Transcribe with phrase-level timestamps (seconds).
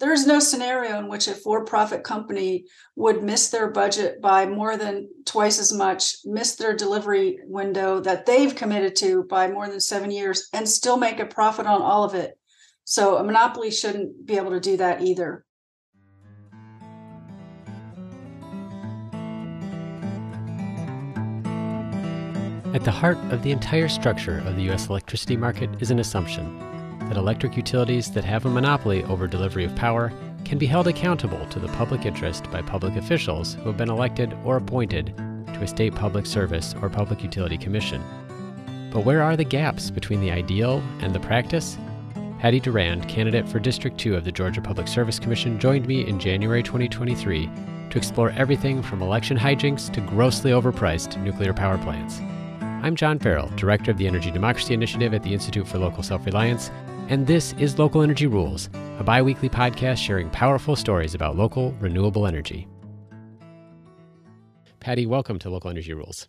[0.00, 5.08] there's no scenario in which a for-profit company would miss their budget by more than
[5.24, 10.10] twice as much, miss their delivery window that they've committed to by more than seven
[10.10, 12.38] years, and still make a profit on all of it.
[12.84, 15.44] So a monopoly shouldn't be able to do that either.
[22.74, 24.88] At the heart of the entire structure of the U.S.
[24.88, 26.60] electricity market is an assumption
[27.08, 30.12] that electric utilities that have a monopoly over delivery of power
[30.44, 34.36] can be held accountable to the public interest by public officials who have been elected
[34.44, 35.14] or appointed
[35.46, 38.02] to a state public service or public utility commission.
[38.92, 41.76] But where are the gaps between the ideal and the practice?
[42.38, 46.18] Patty Durand, candidate for District 2 of the Georgia Public Service Commission, joined me in
[46.18, 47.48] January 2023
[47.90, 52.20] to explore everything from election hijinks to grossly overpriced nuclear power plants.
[52.84, 56.26] I'm John Farrell, Director of the Energy Democracy Initiative at the Institute for Local Self
[56.26, 56.70] Reliance,
[57.08, 61.72] and this is Local Energy Rules, a bi weekly podcast sharing powerful stories about local
[61.72, 62.66] renewable energy.
[64.80, 66.28] Patty, welcome to Local Energy Rules.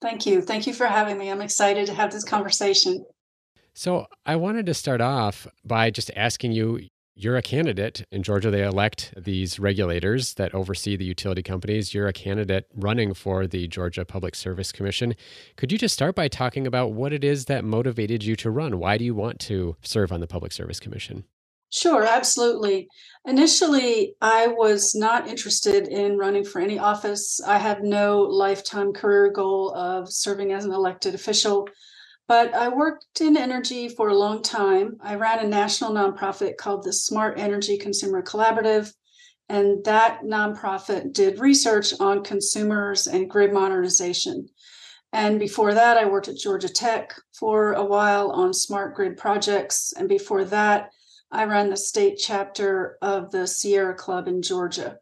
[0.00, 0.40] Thank you.
[0.40, 1.30] Thank you for having me.
[1.30, 3.04] I'm excited to have this conversation.
[3.74, 6.80] So, I wanted to start off by just asking you
[7.18, 8.48] you're a candidate in Georgia.
[8.48, 11.92] They elect these regulators that oversee the utility companies.
[11.92, 15.16] You're a candidate running for the Georgia Public Service Commission.
[15.56, 18.78] Could you just start by talking about what it is that motivated you to run?
[18.78, 21.24] Why do you want to serve on the Public Service Commission?
[21.70, 22.88] Sure, absolutely.
[23.26, 27.40] Initially, I was not interested in running for any office.
[27.44, 31.68] I had no lifetime career goal of serving as an elected official.
[32.28, 34.98] But I worked in energy for a long time.
[35.00, 38.92] I ran a national nonprofit called the Smart Energy Consumer Collaborative.
[39.48, 44.46] And that nonprofit did research on consumers and grid modernization.
[45.14, 49.94] And before that, I worked at Georgia Tech for a while on smart grid projects.
[49.96, 50.90] And before that,
[51.32, 54.98] I ran the state chapter of the Sierra Club in Georgia.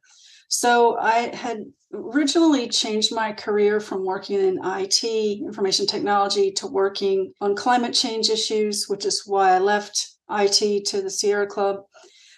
[0.48, 1.64] So I had
[1.96, 8.28] originally changed my career from working in IT, information technology, to working on climate change
[8.28, 11.84] issues, which is why I left IT to the Sierra Club.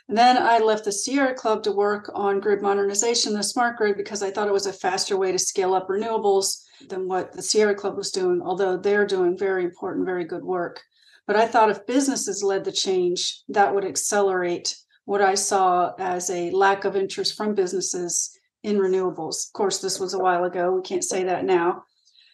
[0.08, 3.96] And then I left the Sierra Club to work on grid modernization, the smart grid,
[3.96, 7.42] because I thought it was a faster way to scale up renewables than what the
[7.42, 10.80] Sierra Club was doing, although they're doing very important, very good work.
[11.26, 14.74] But I thought if businesses led the change, that would accelerate
[15.04, 19.48] what I saw as a lack of interest from businesses in renewables.
[19.48, 20.72] Of course, this was a while ago.
[20.72, 21.84] We can't say that now.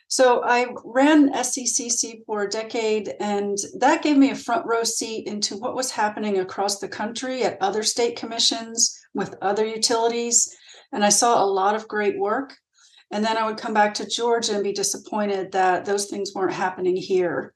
[0.09, 5.27] So I ran SECC for a decade, and that gave me a front row seat
[5.27, 10.55] into what was happening across the country at other state commissions with other utilities.
[10.93, 12.57] And I saw a lot of great work.
[13.11, 16.53] And then I would come back to Georgia and be disappointed that those things weren't
[16.53, 17.55] happening here.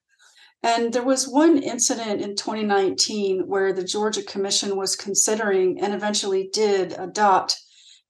[0.63, 6.51] And there was one incident in 2019 where the Georgia Commission was considering and eventually
[6.53, 7.57] did adopt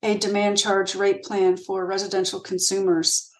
[0.03, 3.31] a demand charge rate plan for residential consumers.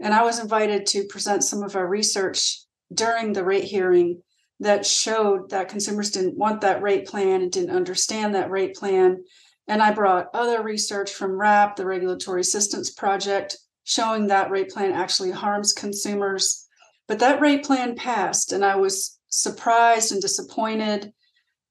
[0.00, 4.22] And I was invited to present some of our research during the rate hearing
[4.60, 9.22] that showed that consumers didn't want that rate plan and didn't understand that rate plan.
[9.68, 14.92] And I brought other research from RAP, the Regulatory Assistance Project, showing that rate plan
[14.92, 16.66] actually harms consumers.
[17.06, 21.12] But that rate plan passed, and I was surprised and disappointed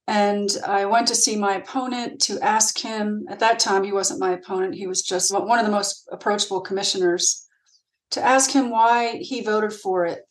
[0.07, 3.25] and I went to see my opponent to ask him.
[3.29, 6.62] At that time, he wasn't my opponent, he was just one of the most approachable
[6.62, 7.45] commissioners
[8.12, 10.28] to ask him why he voted for it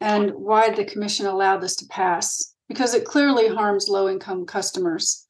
[0.00, 5.26] and why the commission allowed this to pass, because it clearly harms low income customers.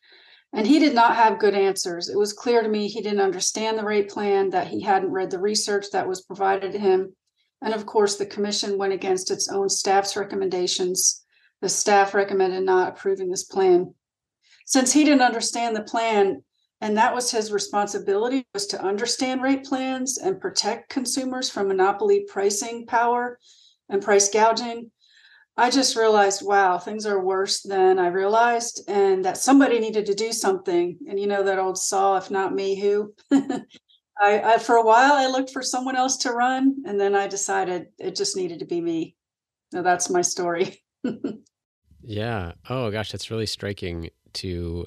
[0.53, 2.09] And he did not have good answers.
[2.09, 5.31] It was clear to me he didn't understand the rate plan, that he hadn't read
[5.31, 7.15] the research that was provided to him.
[7.63, 11.25] And of course, the commission went against its own staff's recommendations
[11.61, 13.95] the staff recommended not approving this plan.
[14.67, 16.43] Since he didn't understand the plan,
[16.81, 22.25] and that was his responsibility was to understand rate plans and protect consumers from monopoly
[22.29, 23.39] pricing power
[23.89, 24.91] and price gouging.
[25.57, 30.15] I just realized, wow, things are worse than I realized, and that somebody needed to
[30.15, 30.97] do something.
[31.07, 33.13] And you know that old saw, if not me, who?
[33.33, 33.61] I,
[34.41, 37.87] I, for a while I looked for someone else to run, and then I decided
[37.99, 39.17] it just needed to be me.
[39.73, 40.83] Now that's my story.
[42.03, 42.53] Yeah.
[42.69, 44.87] Oh gosh, that's really striking to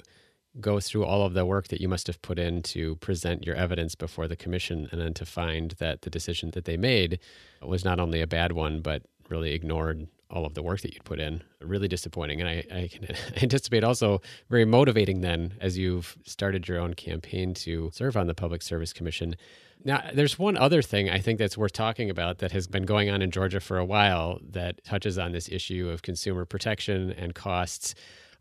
[0.60, 3.56] go through all of the work that you must have put in to present your
[3.56, 7.18] evidence before the commission and then to find that the decision that they made
[7.60, 11.04] was not only a bad one but really ignored all of the work that you'd
[11.04, 11.42] put in.
[11.60, 12.40] Really disappointing.
[12.40, 13.08] And I, I, can
[13.42, 18.34] anticipate also very motivating then as you've started your own campaign to serve on the
[18.34, 19.36] public service commission
[19.84, 23.10] now, there's one other thing I think that's worth talking about that has been going
[23.10, 27.34] on in Georgia for a while that touches on this issue of consumer protection and
[27.34, 27.94] costs.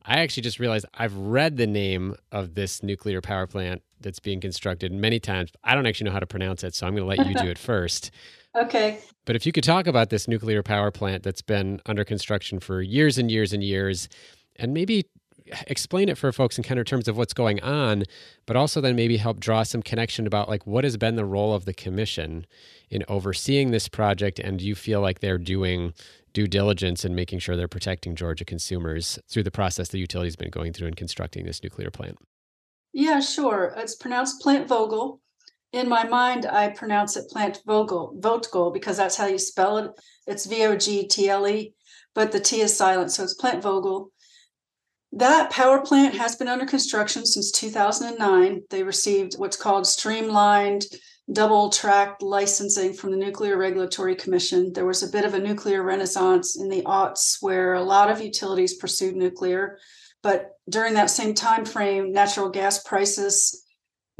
[0.05, 4.39] I actually just realized I've read the name of this nuclear power plant that's being
[4.41, 5.51] constructed many times.
[5.63, 7.49] I don't actually know how to pronounce it, so I'm going to let you do
[7.49, 8.11] it first.
[8.55, 8.99] Okay.
[9.25, 12.81] But if you could talk about this nuclear power plant that's been under construction for
[12.81, 14.09] years and years and years,
[14.57, 15.05] and maybe
[15.67, 18.03] explain it for folks in kind of terms of what's going on,
[18.45, 21.53] but also then maybe help draw some connection about like what has been the role
[21.53, 22.45] of the commission
[22.89, 25.93] in overseeing this project, and do you feel like they're doing
[26.33, 30.49] due diligence in making sure they're protecting Georgia consumers through the process the utility's been
[30.49, 32.17] going through in constructing this nuclear plant?
[32.91, 33.73] Yeah, sure.
[33.77, 35.19] It's pronounced Plant Vogel.
[35.71, 39.91] In my mind, I pronounce it Plant Vogel, Vogtle because that's how you spell it.
[40.27, 41.73] It's V O G T L E,
[42.13, 44.09] but the T is silent, so it's Plant Vogtle.
[45.15, 48.63] That power plant has been under construction since 2009.
[48.71, 50.85] They received what's called streamlined
[51.31, 54.73] double track licensing from the Nuclear Regulatory Commission.
[54.73, 58.21] There was a bit of a nuclear renaissance in the aughts where a lot of
[58.21, 59.77] utilities pursued nuclear.
[60.23, 63.63] But during that same time frame, natural gas prices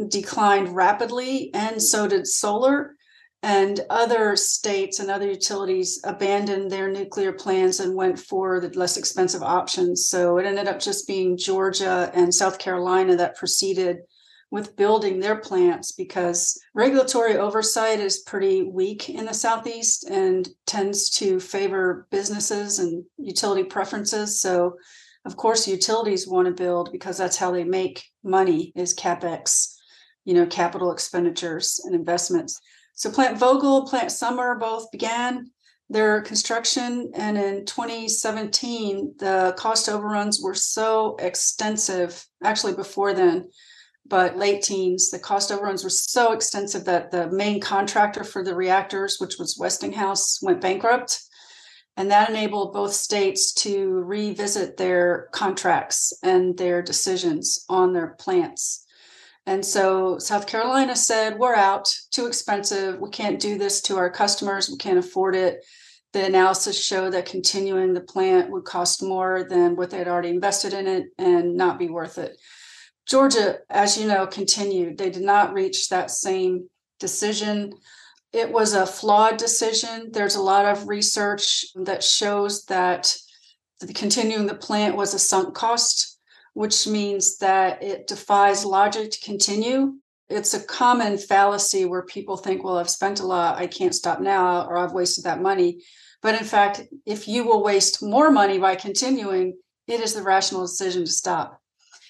[0.09, 2.95] declined rapidly, and so did solar
[3.43, 8.95] and other states and other utilities abandoned their nuclear plans and went for the less
[8.95, 10.05] expensive options.
[10.05, 13.97] So it ended up just being Georgia and South Carolina that proceeded
[14.49, 21.09] with building their plants because regulatory oversight is pretty weak in the Southeast and tends
[21.09, 24.39] to favor businesses and utility preferences.
[24.39, 24.77] So,
[25.25, 29.75] of course, utilities want to build because that's how they make money is capex,
[30.23, 32.61] you know, capital expenditures and investments.
[32.93, 35.49] So Plant Vogtle, Plant Summer both began
[35.89, 37.11] their construction.
[37.15, 43.49] And in 2017, the cost overruns were so extensive, actually before then,
[44.05, 48.55] but late teens, the cost overruns were so extensive that the main contractor for the
[48.55, 51.21] reactors, which was Westinghouse, went bankrupt.
[51.95, 58.85] And that enabled both states to revisit their contracts and their decisions on their plants.
[59.45, 62.99] And so South Carolina said, We're out, too expensive.
[62.99, 64.69] We can't do this to our customers.
[64.69, 65.65] We can't afford it.
[66.13, 70.73] The analysis showed that continuing the plant would cost more than what they'd already invested
[70.73, 72.37] in it and not be worth it.
[73.05, 74.97] Georgia, as you know, continued.
[74.97, 76.69] They did not reach that same
[76.99, 77.73] decision.
[78.31, 80.11] It was a flawed decision.
[80.11, 83.13] There's a lot of research that shows that
[83.81, 86.12] the continuing the plant was a sunk cost
[86.53, 89.93] which means that it defies logic to continue.
[90.29, 94.21] It's a common fallacy where people think, well, I've spent a lot, I can't stop
[94.21, 95.81] now, or I've wasted that money.
[96.21, 99.57] But in fact, if you will waste more money by continuing,
[99.87, 101.59] it is the rational decision to stop.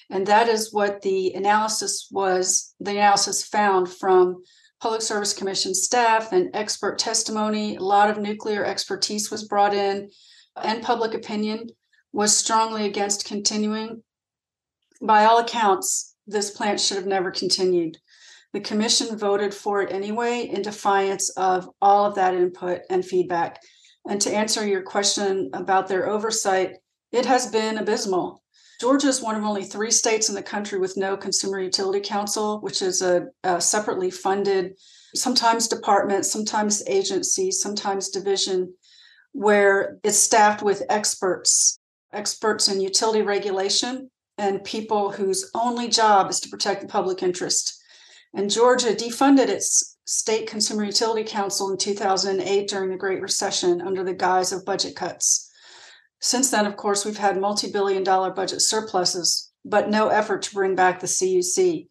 [0.10, 4.44] And that is what the analysis was, the analysis found from
[4.80, 7.78] Public Service Commission staff and expert testimony.
[7.78, 10.12] A lot of nuclear expertise was brought in,
[10.62, 11.70] and public opinion
[12.12, 14.04] was strongly against continuing
[15.04, 17.98] by all accounts, this plant should have never continued.
[18.54, 23.60] The commission voted for it anyway in defiance of all of that input and feedback.
[24.08, 26.76] And to answer your question about their oversight,
[27.12, 28.42] it has been abysmal.
[28.80, 32.60] Georgia is one of only three states in the country with no Consumer Utility Council,
[32.62, 34.74] which is a, a separately funded,
[35.16, 38.74] sometimes department, sometimes agency, sometimes division,
[39.32, 41.80] where it's staffed with experts,
[42.12, 47.82] experts in utility regulation, and people whose only job is to protect the public interest.
[48.34, 54.04] And Georgia defunded its state consumer utility council in 2008 during the Great Recession under
[54.04, 55.52] the guise of budget cuts.
[56.20, 60.54] Since then, of course, we've had multi billion dollar budget surpluses, but no effort to
[60.54, 61.88] bring back the CUC.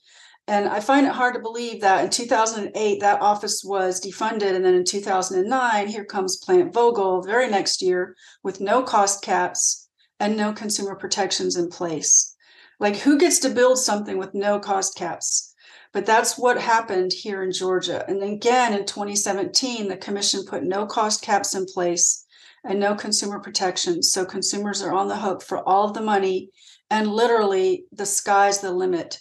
[0.48, 4.56] And I find it hard to believe that in 2008, that office was defunded.
[4.56, 9.88] And then in 2009, here comes Plant Vogtle very next year, with no cost caps
[10.18, 12.31] and no consumer protections in place.
[12.80, 15.54] Like, who gets to build something with no cost caps?
[15.92, 18.04] But that's what happened here in Georgia.
[18.08, 22.24] And again, in 2017, the commission put no cost caps in place
[22.64, 24.10] and no consumer protections.
[24.10, 26.50] So consumers are on the hook for all of the money,
[26.90, 29.18] and literally the sky's the limit.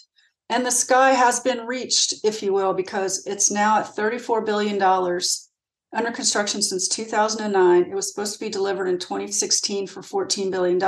[0.48, 4.80] And the sky has been reached, if you will, because it's now at $34 billion
[4.82, 7.82] under construction since 2009.
[7.82, 10.78] It was supposed to be delivered in 2016 for $14 billion.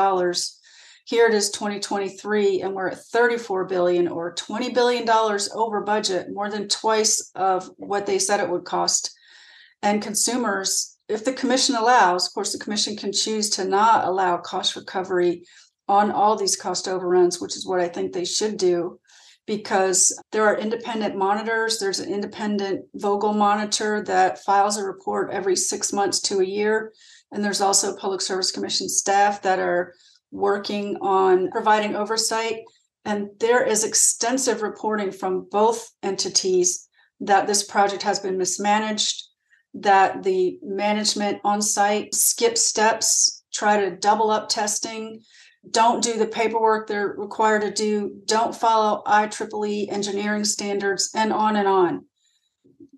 [1.06, 6.28] Here it is 2023 and we're at 34 billion or 20 billion dollars over budget,
[6.32, 9.14] more than twice of what they said it would cost.
[9.82, 14.38] And consumers, if the commission allows, of course the commission can choose to not allow
[14.38, 15.44] cost recovery
[15.88, 18.98] on all these cost overruns, which is what I think they should do
[19.46, 21.78] because there are independent monitors.
[21.78, 26.94] There's an independent Vogtle monitor that files a report every six months to a year.
[27.30, 29.92] And there's also Public Service Commission staff that are
[30.34, 32.60] working on providing oversight.
[33.04, 36.88] And there is extensive reporting from both entities
[37.20, 39.22] that this project has been mismanaged,
[39.74, 45.20] that the management on site skip steps, try to double up testing,
[45.70, 51.56] don't do the paperwork they're required to do, don't follow IEEE engineering standards, and on
[51.56, 52.04] and on.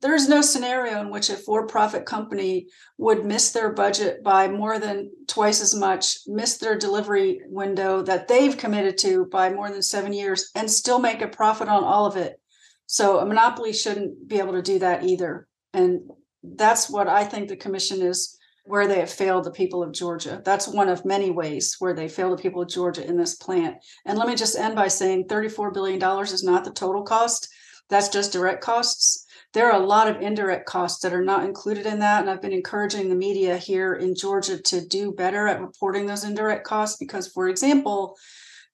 [0.03, 4.79] There's no scenario in which a for profit company would miss their budget by more
[4.79, 9.83] than twice as much, miss their delivery window that they've committed to by more than
[9.83, 12.41] seven years, and still make a profit on all of it.
[12.87, 15.49] So a monopoly shouldn't be able to do that either.
[15.73, 16.11] And
[16.43, 20.43] that's what I think the commission is where they have failed the people of Georgia.
[20.45, 23.77] That's one of many ways where they failed the people of Georgia in this plant.
[24.05, 27.49] And let me just end by saying $34 billion is not the total cost,
[27.89, 29.26] that's just direct costs.
[29.57, 32.21] There are a lot of indirect costs that are not included in that.
[32.21, 36.25] And I've been encouraging the media here in Georgia to do better at reporting those
[36.25, 38.19] indirect costs because, for example,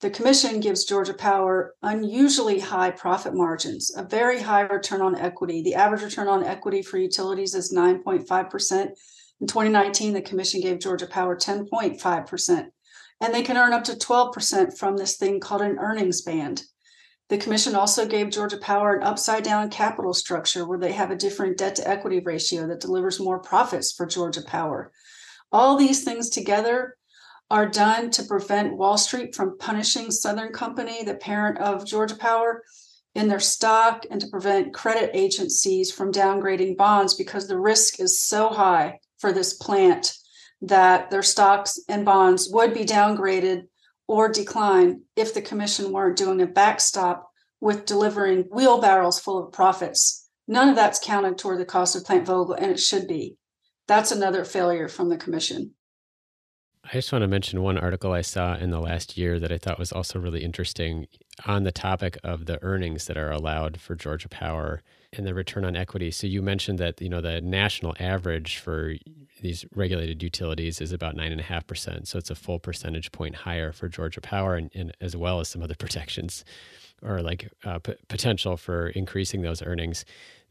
[0.00, 5.62] the commission gives Georgia Power unusually high profit margins, a very high return on equity.
[5.62, 8.86] The average return on equity for utilities is 9.5%.
[9.40, 12.66] In 2019, the commission gave Georgia Power 10.5%,
[13.20, 16.64] and they can earn up to 12% from this thing called an earnings band.
[17.32, 21.16] The commission also gave Georgia Power an upside down capital structure where they have a
[21.16, 24.92] different debt to equity ratio that delivers more profits for Georgia Power.
[25.50, 26.98] All these things together
[27.50, 32.64] are done to prevent Wall Street from punishing Southern Company, the parent of Georgia Power,
[33.14, 38.20] in their stock and to prevent credit agencies from downgrading bonds because the risk is
[38.20, 40.18] so high for this plant
[40.60, 43.68] that their stocks and bonds would be downgraded
[44.06, 47.30] or decline if the commission weren't doing a backstop
[47.60, 50.28] with delivering wheelbarrows full of profits.
[50.48, 53.36] None of that's counted toward the cost of Plant Vogtle, and it should be.
[53.86, 55.74] That's another failure from the commission.
[56.84, 59.58] I just want to mention one article I saw in the last year that I
[59.58, 61.06] thought was also really interesting
[61.46, 64.82] on the topic of the earnings that are allowed for Georgia Power
[65.12, 66.10] and the return on equity.
[66.10, 68.94] So you mentioned that you know the national average for
[69.40, 72.08] these regulated utilities is about nine and a half percent.
[72.08, 75.48] So it's a full percentage point higher for Georgia Power, and, and as well as
[75.48, 76.44] some other protections
[77.02, 80.04] or like uh, p- potential for increasing those earnings.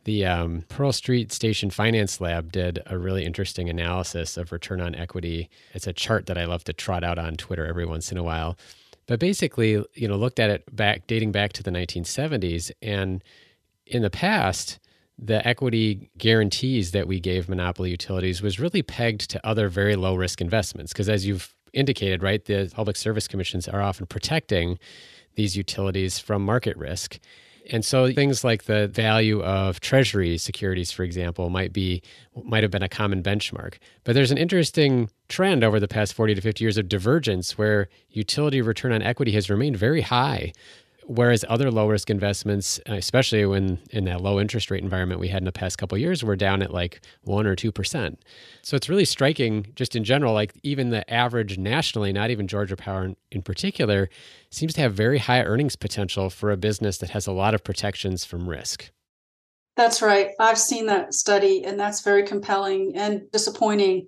[0.03, 4.96] The um, Pearl Street Station Finance Lab did a really interesting analysis of return on
[4.96, 5.50] equity.
[5.74, 8.24] It's a chart that I love to trot out on Twitter every once in a
[8.24, 8.58] while.
[9.06, 13.24] But basically, you know, looked at it back dating back to the 1970s and
[13.91, 14.79] in the past,
[15.19, 20.15] the equity guarantees that we gave monopoly utilities was really pegged to other very low
[20.15, 20.93] risk investments.
[20.93, 24.79] Because as you've indicated, right, the public service commissions are often protecting
[25.36, 27.19] these utilities from market risk.
[27.69, 32.01] And so things like the value of treasury securities, for example, might be
[32.43, 33.75] might have been a common benchmark.
[34.03, 37.88] But there's an interesting trend over the past 40 to 50 years of divergence where
[38.10, 40.53] utility return on equity has remained very high
[41.13, 45.27] Whereas other low risk investments, uh, especially when in that low interest rate environment we
[45.27, 48.24] had in the past couple years, were down at like one or two percent.
[48.62, 52.77] So it's really striking, just in general, like even the average nationally, not even Georgia
[52.77, 54.10] Power in, in particular,
[54.51, 57.62] seems to have very high earnings potential for a business that has a lot of
[57.62, 58.89] protections from risk.
[59.75, 60.30] That's right.
[60.39, 64.08] I've seen that study, and that's very compelling and disappointing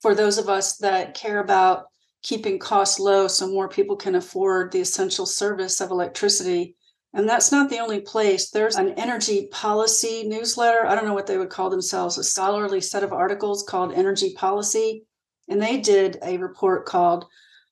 [0.00, 1.86] for those of us that care about
[2.24, 6.74] keeping costs low so more people can afford the essential service of electricity.
[7.12, 8.50] And that's not the only place.
[8.50, 10.86] There's an energy policy newsletter.
[10.86, 14.32] I don't know what they would call themselves, a scholarly set of articles called Energy
[14.34, 15.04] Policy.
[15.48, 17.26] And they did a report called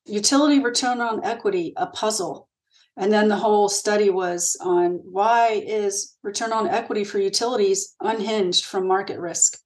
[0.05, 2.47] Utility Return on Equity, a Puzzle.
[2.95, 8.65] And then the whole study was on why is return on equity for utilities unhinged
[8.65, 9.57] from market risk?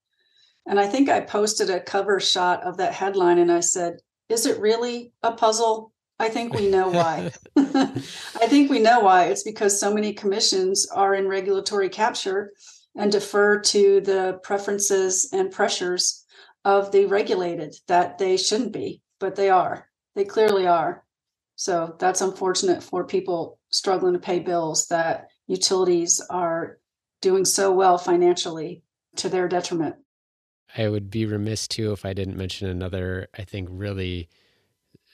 [0.66, 3.98] And I think I posted a cover shot of that headline and I said,
[4.30, 5.94] is it really a puzzle?
[6.20, 7.32] I think we know why.
[7.58, 9.26] I think we know why.
[9.26, 12.52] It's because so many commissions are in regulatory capture
[12.96, 16.26] and defer to the preferences and pressures
[16.66, 19.88] of the regulated that they shouldn't be, but they are.
[20.16, 21.04] They clearly are.
[21.56, 26.80] So that's unfortunate for people struggling to pay bills that utilities are
[27.22, 28.84] doing so well financially
[29.18, 29.96] to their detriment.
[30.78, 34.30] I would be remiss too if I didn't mention another, I think, really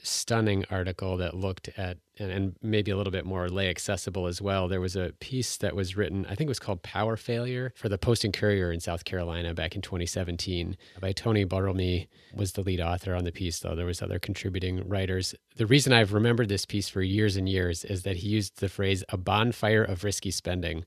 [0.03, 4.41] stunning article that looked at and, and, maybe a little bit more lay accessible as
[4.41, 4.67] well.
[4.67, 7.89] There was a piece that was written, I think it was called Power Failure for
[7.89, 12.61] the Post and Courier in South Carolina back in 2017 by Tony Bartelme was the
[12.61, 15.33] lead author on the piece, though there was other contributing writers.
[15.55, 18.69] The reason I've remembered this piece for years and years is that he used the
[18.69, 20.85] phrase a bonfire of risky spending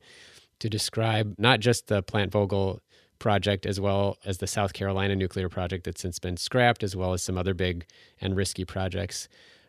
[0.59, 2.81] to describe not just the Plant Vogtle
[3.19, 7.13] project, as well as the South Carolina nuclear project that's since been scrapped, as well
[7.13, 7.87] as some other big
[8.21, 9.29] and risky projects.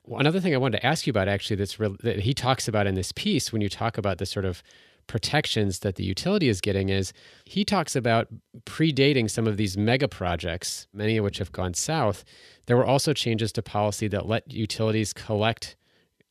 [0.10, 2.88] another thing I wanted to ask you about actually that's re- that he talks about
[2.88, 4.64] in this piece when you talk about the sort of
[5.08, 7.14] protections that the utility is getting is
[7.46, 8.28] he talks about
[8.66, 12.24] predating some of these mega projects, many of which have gone south.
[12.66, 15.76] There were also changes to policy that let utilities collect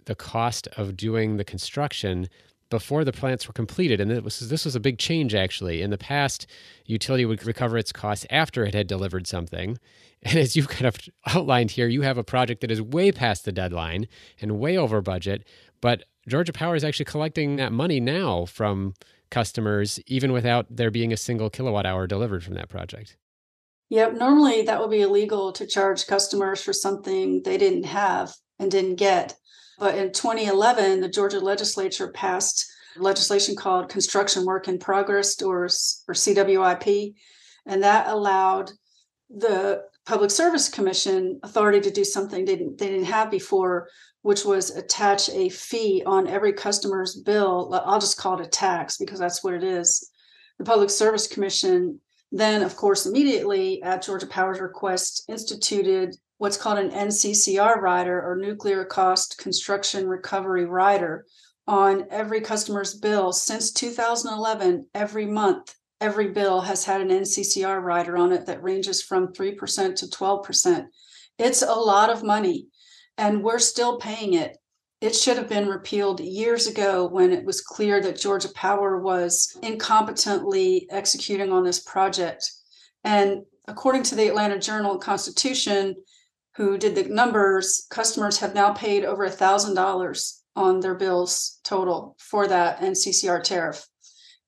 [0.04, 2.28] the cost of doing the construction
[2.70, 4.00] before the plants were completed.
[4.00, 5.82] And was, this was a big change, actually.
[5.82, 6.46] In the past,
[6.84, 9.78] utility would recover its costs after it had delivered something.
[10.22, 10.96] And as you've kind of
[11.26, 14.08] outlined here, you have a project that is way past the deadline
[14.40, 15.46] and way over budget.
[15.80, 18.94] But Georgia Power is actually collecting that money now from
[19.30, 23.16] customers, even without there being a single kilowatt hour delivered from that project.
[23.90, 24.14] Yep.
[24.14, 28.96] Normally, that would be illegal to charge customers for something they didn't have and didn't
[28.96, 29.36] get.
[29.78, 32.66] But in 2011, the Georgia legislature passed
[32.96, 37.14] legislation called Construction Work in Progress or, or CWIP,
[37.66, 38.70] and that allowed
[39.28, 43.88] the Public Service Commission authority to do something they didn't, they didn't have before,
[44.22, 47.70] which was attach a fee on every customer's bill.
[47.84, 50.10] I'll just call it a tax because that's what it is.
[50.58, 52.00] The Public Service Commission
[52.32, 58.36] then, of course, immediately at Georgia Power's request, instituted what's called an NCCR rider or
[58.36, 61.24] Nuclear Cost Construction Recovery Rider
[61.66, 64.86] on every customer's bill since 2011.
[64.94, 69.96] Every month, every bill has had an NCCR rider on it that ranges from 3%
[69.96, 70.86] to 12%.
[71.38, 72.68] It's a lot of money,
[73.18, 74.56] and we're still paying it.
[75.00, 79.56] It should have been repealed years ago when it was clear that Georgia Power was
[79.62, 82.50] incompetently executing on this project.
[83.04, 85.96] And according to the Atlanta Journal Constitution,
[86.56, 91.60] who did the numbers, customers have now paid over a thousand dollars on their bills
[91.64, 93.86] total for that NCCR tariff.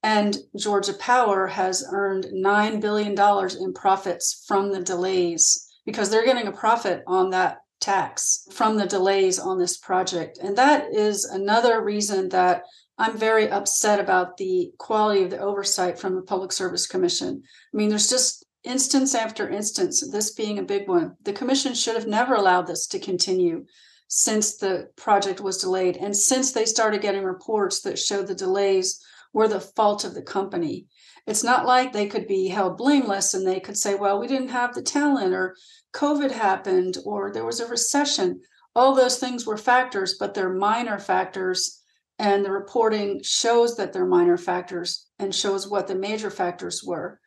[0.03, 3.15] And Georgia Power has earned $9 billion
[3.61, 8.87] in profits from the delays because they're getting a profit on that tax from the
[8.87, 10.39] delays on this project.
[10.39, 12.63] And that is another reason that
[12.97, 17.43] I'm very upset about the quality of the oversight from the Public Service Commission.
[17.73, 21.95] I mean, there's just instance after instance, this being a big one, the commission should
[21.95, 23.65] have never allowed this to continue
[24.09, 29.05] since the project was delayed and since they started getting reports that showed the delays
[29.33, 30.87] were the fault of the company.
[31.27, 34.49] It's not like they could be held blameless and they could say, well, we didn't
[34.49, 35.55] have the talent or
[35.95, 38.41] COVID happened or there was a recession.
[38.75, 41.83] All those things were factors, but they're minor factors.
[42.19, 47.21] And the reporting shows that they're minor factors and shows what the major factors were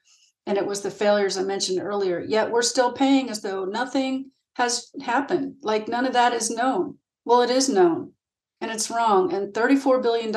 [0.45, 2.19] and it was the failures I mentioned earlier.
[2.19, 6.97] Yet we're still paying as though nothing has happened, like none of that is known.
[7.25, 8.13] Well, it is known
[8.59, 9.33] and it's wrong.
[9.33, 10.33] And $34 billion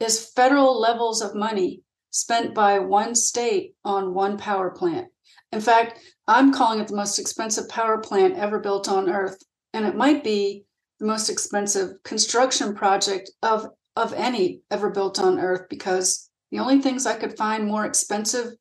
[0.00, 5.08] is federal levels of money spent by one state on one power plant.
[5.52, 9.38] In fact, I'm calling it the most expensive power plant ever built on earth.
[9.72, 10.64] And it might be
[10.98, 16.80] the most expensive construction project of, of any ever built on earth because the only
[16.80, 18.52] things I could find more expensive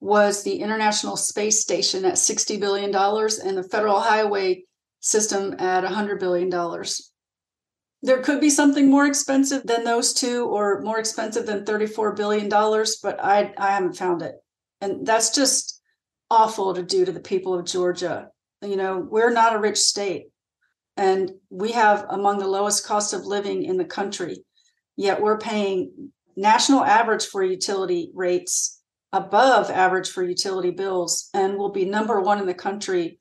[0.00, 4.64] was the International Space Station at $60 billion and the federal highway
[5.00, 6.50] system at $100 billion.
[8.02, 12.48] There could be something more expensive than those two or more expensive than $34 billion,
[12.48, 14.34] but I, I haven't found it.
[14.80, 15.80] And that's just
[16.30, 18.28] awful to do to the people of Georgia.
[18.62, 20.26] You know, we're not a rich state
[20.96, 24.44] and we have among the lowest cost of living in the country,
[24.96, 28.75] yet we're paying national average for utility rates
[29.16, 33.18] above average for utility bills and will be number one in the country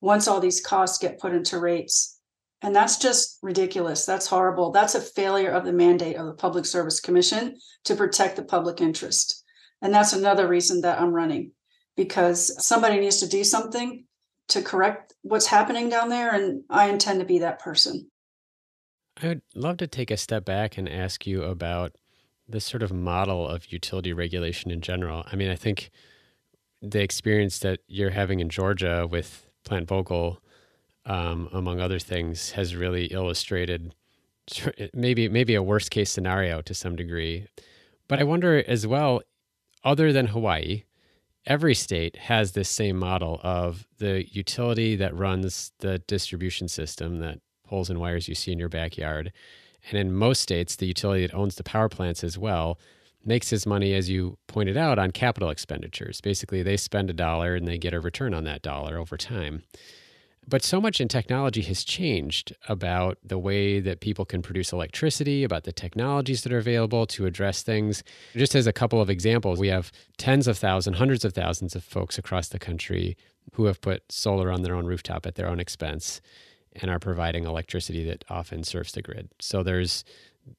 [0.00, 2.20] once all these costs get put into rates.
[2.60, 4.04] And that's just ridiculous.
[4.04, 4.72] That's horrible.
[4.72, 8.80] That's a failure of the mandate of the Public Service Commission to protect the public
[8.80, 9.42] interest.
[9.80, 11.52] And that's another reason that I'm running
[11.96, 14.04] because somebody needs to do something
[14.48, 16.34] to correct what's happening down there.
[16.34, 18.10] And I intend to be that person.
[19.22, 21.96] I would love to take a step back and ask you about
[22.48, 25.24] this sort of model of utility regulation in general.
[25.30, 25.90] I mean, I think
[26.80, 30.38] the experience that you're having in Georgia with Plant Vogtle,
[31.04, 33.94] um, among other things, has really illustrated
[34.94, 37.46] maybe maybe a worst case scenario to some degree.
[38.08, 39.20] But I wonder as well,
[39.84, 40.84] other than Hawaii,
[41.44, 47.40] every state has this same model of the utility that runs the distribution system that
[47.66, 49.32] poles and wires you see in your backyard
[49.90, 52.78] and in most states, the utility that owns the power plants as well
[53.24, 56.20] makes his money, as you pointed out, on capital expenditures.
[56.20, 59.62] Basically, they spend a dollar and they get a return on that dollar over time.
[60.46, 65.44] But so much in technology has changed about the way that people can produce electricity,
[65.44, 68.02] about the technologies that are available to address things.
[68.34, 71.84] Just as a couple of examples, we have tens of thousands, hundreds of thousands of
[71.84, 73.14] folks across the country
[73.54, 76.22] who have put solar on their own rooftop at their own expense
[76.80, 79.28] and are providing electricity that often serves the grid.
[79.40, 80.04] So there's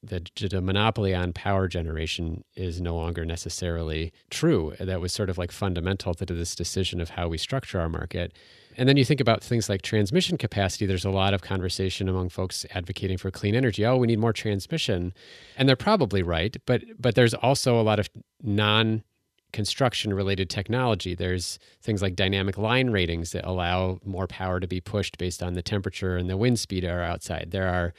[0.03, 4.73] the, the monopoly on power generation is no longer necessarily true.
[4.79, 8.33] That was sort of like fundamental to this decision of how we structure our market.
[8.77, 10.85] And then you think about things like transmission capacity.
[10.85, 13.85] There's a lot of conversation among folks advocating for clean energy.
[13.85, 15.13] Oh, we need more transmission,
[15.57, 16.55] and they're probably right.
[16.65, 18.09] But but there's also a lot of
[18.41, 19.03] non
[19.51, 21.15] construction related technology.
[21.15, 25.53] There's things like dynamic line ratings that allow more power to be pushed based on
[25.53, 27.49] the temperature and the wind speed are outside.
[27.51, 27.93] There are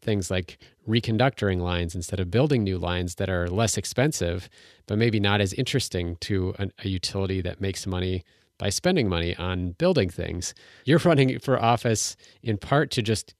[0.00, 4.48] things like reconductoring lines instead of building new lines that are less expensive,
[4.86, 8.22] but maybe not as interesting to a, a utility that makes money
[8.58, 10.54] by spending money on building things.
[10.84, 13.34] You're running for office in part to just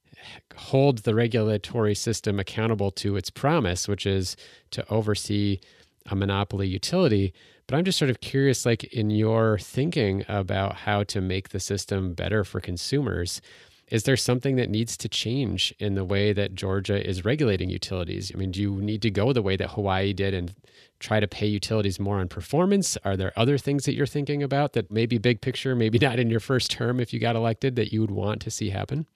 [0.56, 4.36] hold the regulatory system accountable to its promise, which is
[4.70, 5.60] to oversee
[6.06, 7.32] a monopoly utility.
[7.66, 11.60] But I'm just sort of curious, like in your thinking about how to make the
[11.60, 13.40] system better for consumers,
[13.88, 18.32] is there something that needs to change in the way that Georgia is regulating utilities?
[18.34, 20.54] I mean, do you need to go the way that Hawaii did and
[21.00, 22.96] try to pay utilities more on performance?
[23.04, 26.30] Are there other things that you're thinking about that maybe big picture, maybe not in
[26.30, 29.06] your first term if you got elected, that you would want to see happen?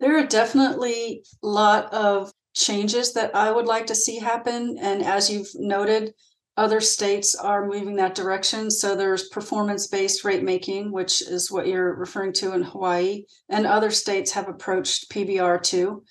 [0.00, 4.78] There are definitely a lot of changes that I would like to see happen.
[4.80, 6.14] And as you've noted,
[6.56, 8.70] other states are moving that direction.
[8.70, 13.66] So there's performance based rate making, which is what you're referring to in Hawaii, and
[13.66, 16.04] other states have approached PBR too.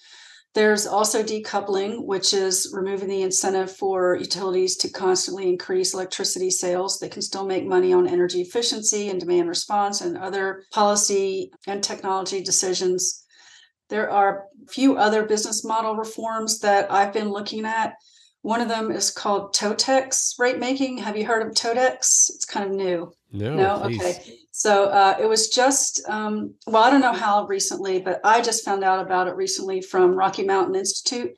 [0.54, 6.98] There's also decoupling, which is removing the incentive for utilities to constantly increase electricity sales.
[6.98, 11.84] They can still make money on energy efficiency and demand response and other policy and
[11.84, 13.26] technology decisions.
[13.90, 17.96] There are a few other business model reforms that I've been looking at
[18.46, 21.00] one of them is called Totex rate making.
[21.00, 22.30] Have you heard of Totex?
[22.30, 23.12] It's kind of new.
[23.32, 23.56] No.
[23.56, 23.84] No.
[23.86, 24.38] Okay.
[24.52, 28.64] So uh, it was just um, well, I don't know how recently, but I just
[28.64, 31.32] found out about it recently from Rocky Mountain Institute,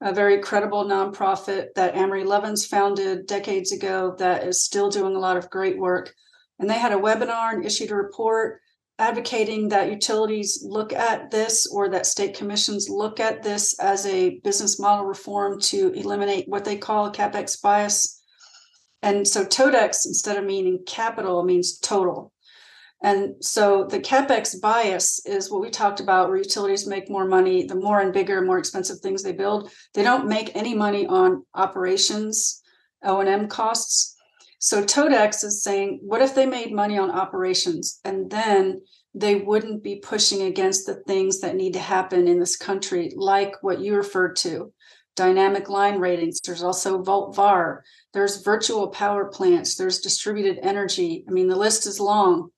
[0.00, 5.20] a very credible nonprofit that Amory Lovins founded decades ago that is still doing a
[5.20, 6.14] lot of great work.
[6.58, 8.62] And they had a webinar and issued a report
[8.98, 14.38] advocating that utilities look at this or that state commissions look at this as a
[14.40, 18.22] business model reform to eliminate what they call capex bias.
[19.02, 22.32] And so TOTEX, instead of meaning capital, means total.
[23.02, 27.66] And so the capex bias is what we talked about, where utilities make more money
[27.66, 29.70] the more and bigger, more expensive things they build.
[29.92, 32.62] They don't make any money on operations,
[33.04, 34.15] O and M costs.
[34.58, 38.80] So Totex is saying, what if they made money on operations and then
[39.14, 43.54] they wouldn't be pushing against the things that need to happen in this country, like
[43.62, 44.72] what you referred to
[45.16, 46.40] dynamic line ratings.
[46.40, 47.82] There's also Volt VAR.
[48.12, 49.74] There's virtual power plants.
[49.74, 51.24] There's distributed energy.
[51.26, 52.50] I mean, the list is long.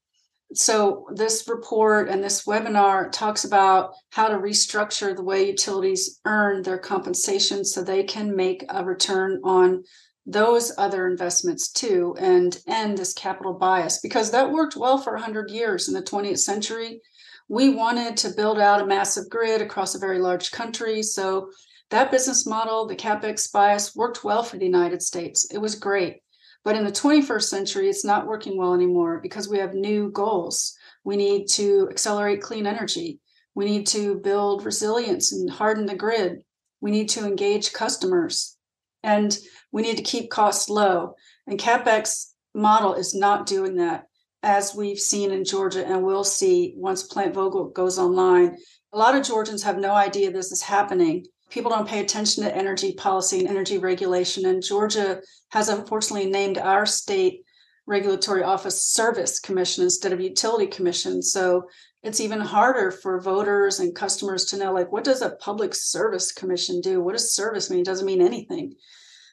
[0.55, 6.63] So, this report and this webinar talks about how to restructure the way utilities earn
[6.63, 9.85] their compensation so they can make a return on
[10.29, 15.51] those other investments too and end this capital bias because that worked well for 100
[15.51, 17.01] years in the 20th century.
[17.49, 21.51] We wanted to build out a massive grid across a very large country so
[21.89, 25.51] that business model the capex bias worked well for the united states.
[25.51, 26.19] It was great.
[26.63, 30.77] But in the 21st century it's not working well anymore because we have new goals.
[31.05, 33.19] We need to accelerate clean energy.
[33.55, 36.43] We need to build resilience and harden the grid.
[36.83, 38.58] We need to engage customers
[39.03, 39.37] and
[39.73, 41.15] we need to keep costs low.
[41.47, 44.07] And CapEx model is not doing that,
[44.43, 48.57] as we've seen in Georgia and we'll see once Plant Vogtle goes online.
[48.93, 51.27] A lot of Georgians have no idea this is happening.
[51.51, 54.47] People don't pay attention to energy policy and energy regulation.
[54.47, 57.43] And Georgia has unfortunately named our state
[57.89, 61.23] regulatory office service commission instead of utility commission.
[61.23, 61.65] So
[62.03, 66.31] it's even harder for voters and customers to know like what does a public service
[66.31, 67.01] commission do?
[67.01, 67.81] What does service mean?
[67.81, 68.75] It doesn't mean anything.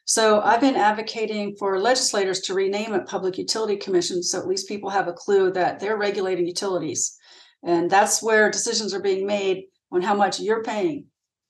[0.06, 4.68] So I've been advocating for legislators to rename it Public Utility Commission so at least
[4.68, 7.18] people have a clue that they're regulating utilities.
[7.62, 11.06] And that's where decisions are being made on how much you're paying.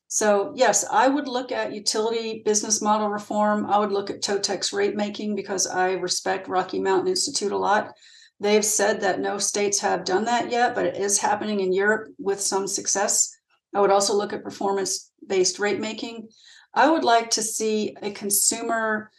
[0.08, 3.66] So, yes, I would look at utility business model reform.
[3.66, 7.92] I would look at TOTEX rate making because I respect Rocky Mountain Institute a lot.
[8.38, 12.08] They've said that no states have done that yet, but it is happening in Europe
[12.18, 13.34] with some success.
[13.74, 16.28] I would also look at performance based rate making.
[16.72, 19.10] I would like to see a consumer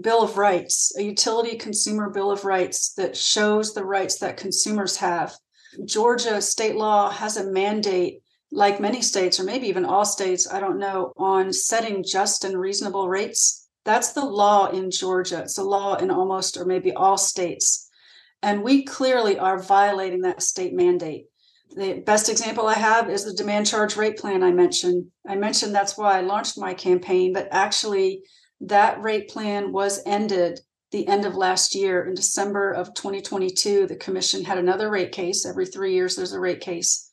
[0.00, 4.96] bill of rights, a utility consumer bill of rights that shows the rights that consumers
[4.96, 5.34] have.
[5.84, 10.60] Georgia state law has a mandate, like many states, or maybe even all states, I
[10.60, 13.68] don't know, on setting just and reasonable rates.
[13.84, 15.40] That's the law in Georgia.
[15.42, 17.88] It's a law in almost or maybe all states.
[18.42, 21.26] And we clearly are violating that state mandate.
[21.74, 25.06] The best example I have is the demand charge rate plan I mentioned.
[25.28, 28.22] I mentioned that's why I launched my campaign, but actually,
[28.60, 30.60] that rate plan was ended
[30.92, 33.86] the end of last year in December of 2022.
[33.86, 35.44] The commission had another rate case.
[35.44, 37.05] Every three years, there's a rate case.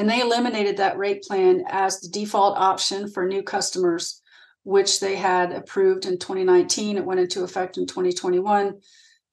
[0.00, 4.22] And they eliminated that rate plan as the default option for new customers,
[4.62, 6.96] which they had approved in 2019.
[6.96, 8.80] It went into effect in 2021.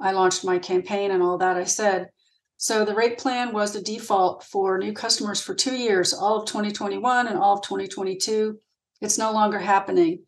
[0.02, 2.10] I launched my campaign and all that I said.
[2.58, 6.48] So the rate plan was the default for new customers for two years, all of
[6.48, 8.60] 2021 and all of 2022.
[9.00, 10.24] It's no longer happening.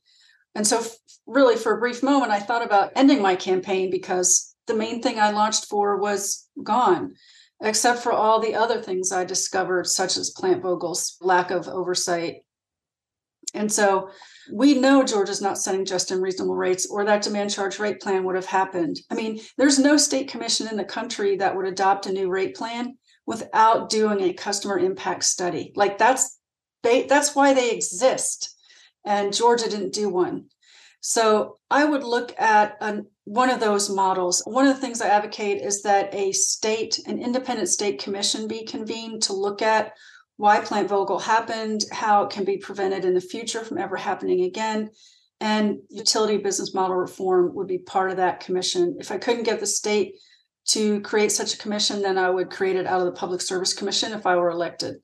[0.55, 0.81] And so,
[1.27, 5.19] really, for a brief moment, I thought about ending my campaign because the main thing
[5.19, 7.15] I launched for was gone,
[7.61, 12.37] except for all the other things I discovered, such as Plant Vogtle's lack of oversight.
[13.53, 14.09] And so,
[14.51, 18.23] we know Georgia's not setting just and reasonable rates, or that demand charge rate plan
[18.23, 18.99] would have happened.
[19.09, 22.55] I mean, there's no state commission in the country that would adopt a new rate
[22.55, 25.71] plan without doing a customer impact study.
[25.75, 26.39] Like that's
[26.83, 28.55] that's why they exist
[29.05, 30.45] and Georgia didn't do one.
[31.01, 34.41] So I would look at an, one of those models.
[34.45, 38.65] One of the things I advocate is that a state, an independent state commission be
[38.65, 39.93] convened to look at
[40.37, 44.45] why Plant Vogtle happened, how it can be prevented in the future from ever happening
[44.45, 44.89] again.
[45.39, 48.97] And utility business model reform would be part of that commission.
[48.99, 50.15] If I couldn't get the state
[50.69, 53.75] to create such a commission, then I would create it out of the Public Service
[53.75, 54.95] Commission if I were elected.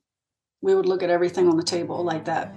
[0.62, 2.56] We would look at everything on the table like that.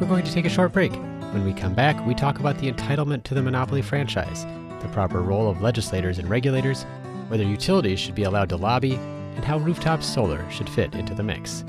[0.00, 0.92] We're going to take a short break.
[1.32, 4.44] When we come back, we talk about the entitlement to the monopoly franchise,
[4.82, 6.82] the proper role of legislators and regulators,
[7.28, 11.22] whether utilities should be allowed to lobby, and how rooftop solar should fit into the
[11.22, 11.64] mix.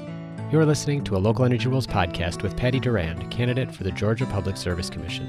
[0.51, 4.25] You're listening to a Local Energy Rules podcast with Patty Durand, candidate for the Georgia
[4.25, 5.27] Public Service Commission.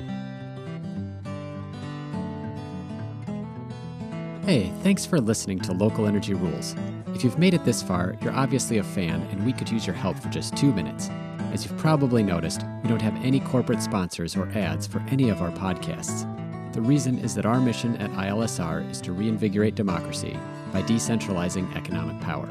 [4.47, 6.75] Hey, thanks for listening to Local Energy Rules.
[7.09, 9.95] If you've made it this far, you're obviously a fan, and we could use your
[9.95, 11.11] help for just two minutes.
[11.53, 15.43] As you've probably noticed, we don't have any corporate sponsors or ads for any of
[15.43, 16.27] our podcasts.
[16.73, 20.35] The reason is that our mission at ILSR is to reinvigorate democracy
[20.73, 22.49] by decentralizing economic power.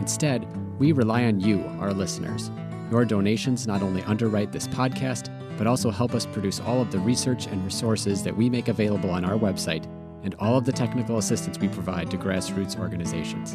[0.00, 0.46] Instead,
[0.78, 2.50] we rely on you, our listeners.
[2.90, 6.98] Your donations not only underwrite this podcast, but also help us produce all of the
[6.98, 9.84] research and resources that we make available on our website
[10.22, 13.54] and all of the technical assistance we provide to grassroots organizations.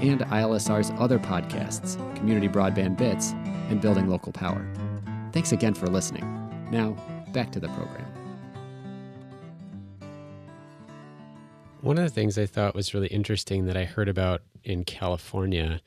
[0.00, 3.32] and ILSR's other podcasts, Community Broadband Bits
[3.68, 4.66] and Building Local Power.
[5.32, 6.24] Thanks again for listening.
[6.70, 6.92] Now,
[7.32, 8.06] back to the program.
[11.80, 15.80] One of the things I thought was really interesting that I heard about in California,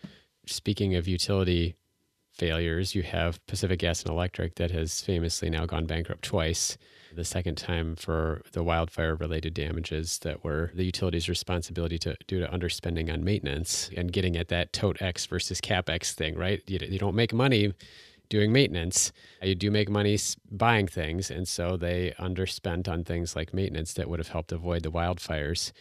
[0.46, 1.76] speaking of utility
[2.38, 6.78] failures, you have Pacific Gas and Electric that has famously now gone bankrupt twice
[7.14, 12.40] the second time for the wildfire related damages that were the utility's responsibility to due
[12.40, 16.62] to underspending on maintenance and getting at that totex versus capex thing, right?
[16.68, 17.74] You, you don't make money
[18.30, 19.12] doing maintenance.
[19.42, 20.18] You do make money
[20.52, 24.84] buying things, and so they underspent on things like maintenance that would have helped avoid
[24.84, 25.72] the wildfires.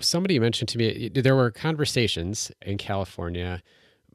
[0.00, 3.62] Somebody mentioned to me there were conversations in California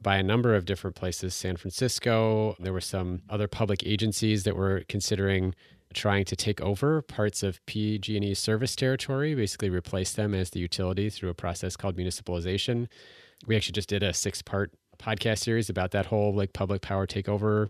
[0.02, 2.56] by a number of different places, San Francisco.
[2.60, 5.56] There were some other public agencies that were considering
[5.94, 11.10] trying to take over parts of PG&E's service territory, basically replace them as the utility
[11.10, 12.88] through a process called municipalization.
[13.48, 17.70] We actually just did a six-part podcast series about that whole like public power takeover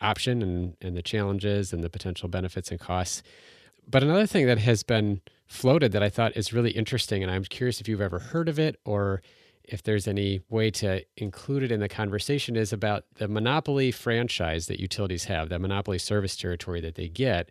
[0.00, 3.22] option and and the challenges and the potential benefits and costs.
[3.86, 7.44] But another thing that has been floated that I thought is really interesting, and I'm
[7.44, 9.20] curious if you've ever heard of it or
[9.70, 14.66] if there's any way to include it in the conversation, is about the monopoly franchise
[14.66, 17.50] that utilities have, that monopoly service territory that they get,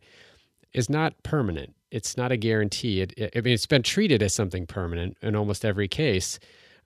[0.74, 1.74] is not permanent.
[1.92, 3.02] It's not a guarantee.
[3.02, 6.40] It, it, I mean, it's been treated as something permanent in almost every case.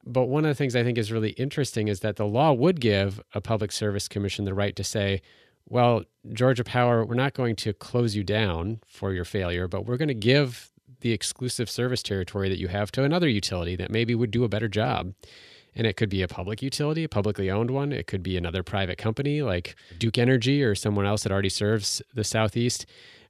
[0.06, 2.80] But one of the things I think is really interesting is that the law would
[2.80, 5.22] give a public service commission the right to say,
[5.68, 9.98] well, Georgia Power, we're not going to close you down for your failure, but we're
[9.98, 10.73] going to give
[11.04, 14.50] the exclusive service territory that you have to another utility that maybe would do a
[14.50, 15.14] better job.
[15.76, 17.92] And it could be a public utility, a publicly owned one.
[17.92, 22.02] It could be another private company like Duke Energy or someone else that already serves
[22.14, 22.86] the Southeast.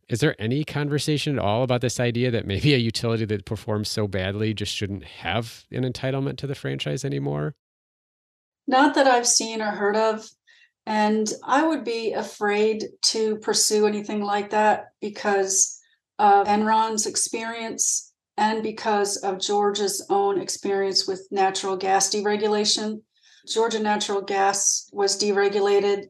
[0.09, 3.89] Is there any conversation at all about this idea that maybe a utility that performs
[3.89, 7.55] so badly just shouldn't have an entitlement to the franchise anymore?
[8.67, 10.29] Not that I've seen or heard of.
[10.85, 15.79] And I would be afraid to pursue anything like that because
[16.23, 23.01] of Enron's experience and because of Georgia's own experience with natural gas deregulation.
[23.45, 26.05] Georgia natural gas was deregulated.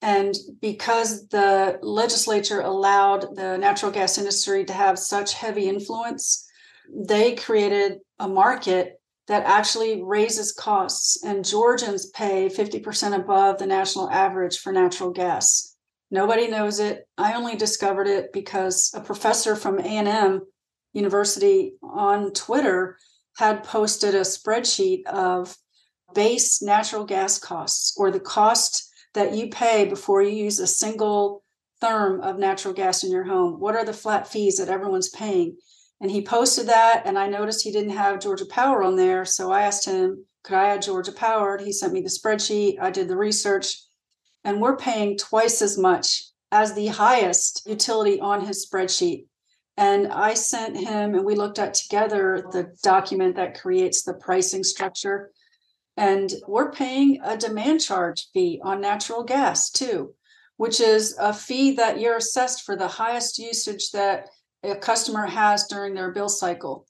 [0.00, 6.48] And because the legislature allowed the natural gas industry to have such heavy influence,
[6.90, 11.22] they created a market that actually raises costs.
[11.22, 15.69] And Georgians pay 50% above the national average for natural gas.
[16.10, 17.06] Nobody knows it.
[17.16, 20.40] I only discovered it because a professor from A&M
[20.92, 22.98] University on Twitter
[23.36, 25.56] had posted a spreadsheet of
[26.14, 31.44] base natural gas costs or the cost that you pay before you use a single
[31.82, 33.60] therm of natural gas in your home.
[33.60, 35.56] What are the flat fees that everyone's paying?
[36.00, 39.24] And he posted that, and I noticed he didn't have Georgia Power on there.
[39.24, 41.58] So I asked him, could I add Georgia Power?
[41.58, 42.80] He sent me the spreadsheet.
[42.80, 43.76] I did the research,
[44.44, 49.26] and we're paying twice as much as the highest utility on his spreadsheet.
[49.76, 54.64] And I sent him, and we looked at together the document that creates the pricing
[54.64, 55.30] structure.
[55.96, 60.14] And we're paying a demand charge fee on natural gas too,
[60.56, 64.28] which is a fee that you're assessed for the highest usage that
[64.62, 66.86] a customer has during their bill cycle.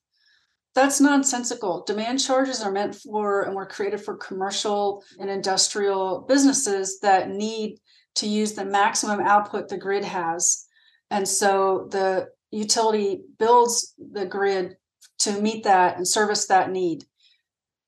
[0.75, 1.85] That's nonsensical.
[1.85, 7.79] Demand charges are meant for and were created for commercial and industrial businesses that need
[8.17, 10.67] to use the maximum output the grid has.
[11.11, 14.77] And so the utility builds the grid
[15.21, 17.05] to meet that and service that need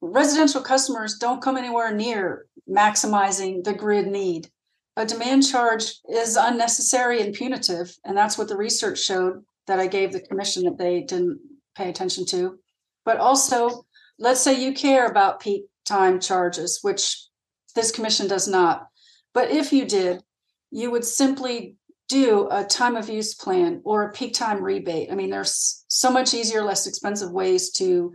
[0.02, 4.48] residential customers don't come anywhere near maximizing the grid need.
[4.96, 9.86] A demand charge is unnecessary and punitive, and that's what the research showed that I
[9.86, 11.40] gave the commission that they didn't
[11.74, 12.58] pay attention to.
[13.04, 13.84] But also,
[14.18, 17.26] let's say you care about peak time charges, which
[17.74, 18.86] this commission does not.
[19.34, 20.22] But if you did,
[20.70, 21.76] you would simply
[22.08, 25.10] do a time of use plan or a peak time rebate.
[25.10, 28.12] I mean, there's so much easier, less expensive ways to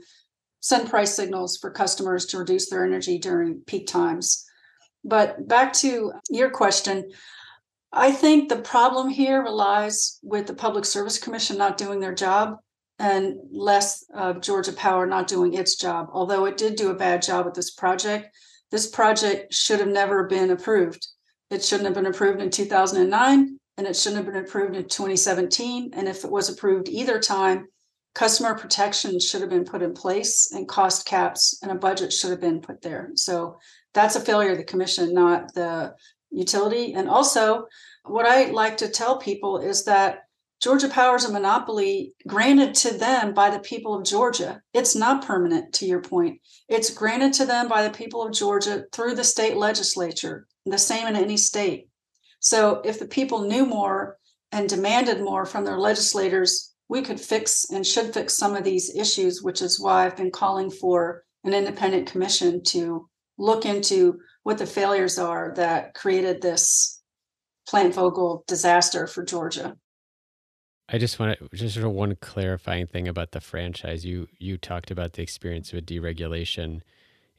[0.60, 4.46] send price signals for customers to reduce their energy during peak times.
[5.04, 7.12] But back to your question,
[7.92, 12.58] I think the problem here relies with the Public Service Commission not doing their job
[13.00, 16.10] and less of Georgia Power not doing its job.
[16.12, 18.36] Although it did do a bad job with this project,
[18.72, 21.08] this project should have never been approved.
[21.50, 25.92] It shouldn't have been approved in 2009 and it shouldn't have been approved in 2017.
[25.94, 27.68] And if it was approved either time,
[28.16, 32.32] customer protection should have been put in place and cost caps and a budget should
[32.32, 33.12] have been put there.
[33.14, 33.60] So
[33.94, 35.94] that's a failure of the commission, not the
[36.32, 36.94] utility.
[36.94, 37.68] And also,
[38.06, 40.24] what I like to tell people is that
[40.60, 44.60] Georgia Power is a monopoly granted to them by the people of Georgia.
[44.74, 46.42] It's not permanent, to your point.
[46.68, 51.06] It's granted to them by the people of Georgia through the state legislature, the same
[51.06, 51.90] in any state.
[52.40, 54.18] So if the people knew more
[54.52, 58.96] and demanded more from their legislators, we could fix and should fix some of these
[58.96, 64.58] issues, which is why I've been calling for an independent commission to look into what
[64.58, 67.02] the failures are that created this
[67.68, 69.76] Plant Vogtle disaster for Georgia.
[70.90, 74.06] I just want to just sort of one clarifying thing about the franchise.
[74.06, 76.82] You you talked about the experience with deregulation,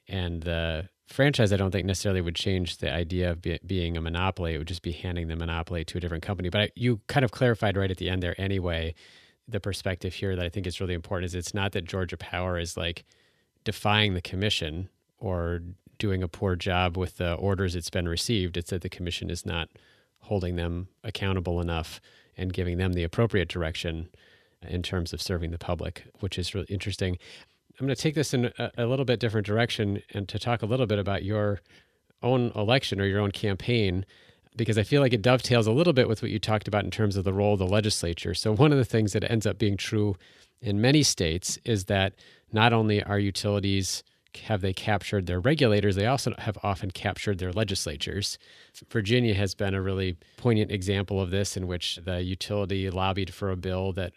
[0.07, 1.53] and the franchise.
[1.53, 4.55] I don't think necessarily would change the idea of be, being a monopoly.
[4.55, 6.51] It would just be handing the monopoly to a different company.
[6.51, 8.95] But I, you kind of clarified right at the end there anyway
[9.49, 12.59] the perspective here that I think is really important is it's not that Georgia Power
[12.59, 13.05] is like
[13.65, 15.63] defying the commission or
[15.99, 18.57] doing a poor job with the orders it's been received.
[18.57, 19.71] It's that the commission is not
[20.21, 22.01] holding them accountable enough
[22.38, 24.09] and giving them the appropriate direction
[24.62, 27.18] in terms of serving the public, which is really interesting.
[27.79, 30.62] I'm going to take this in a, a little bit different direction and to talk
[30.62, 31.61] a little bit about your
[32.22, 34.05] own election or your own campaign
[34.57, 36.90] because I feel like it dovetails a little bit with what you talked about in
[36.90, 38.35] terms of the role of the legislature.
[38.35, 40.16] So, one of the things that ends up being true
[40.61, 42.14] in many states is that
[42.53, 44.03] not only are utilities
[44.45, 48.38] have they captured their regulators, they also have often captured their legislatures.
[48.90, 53.50] Virginia has been a really poignant example of this, in which the utility lobbied for
[53.50, 54.13] a bill that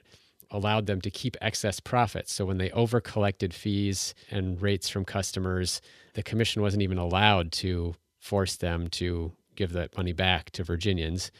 [0.51, 2.33] allowed them to keep excess profits.
[2.33, 5.81] So when they overcollected fees and rates from customers,
[6.13, 11.31] the commission wasn't even allowed to force them to give that money back to Virginians.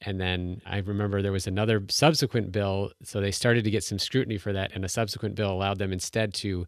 [0.00, 2.92] And then I remember there was another subsequent bill.
[3.02, 4.72] So they started to get some scrutiny for that.
[4.74, 6.66] And a subsequent bill allowed them instead to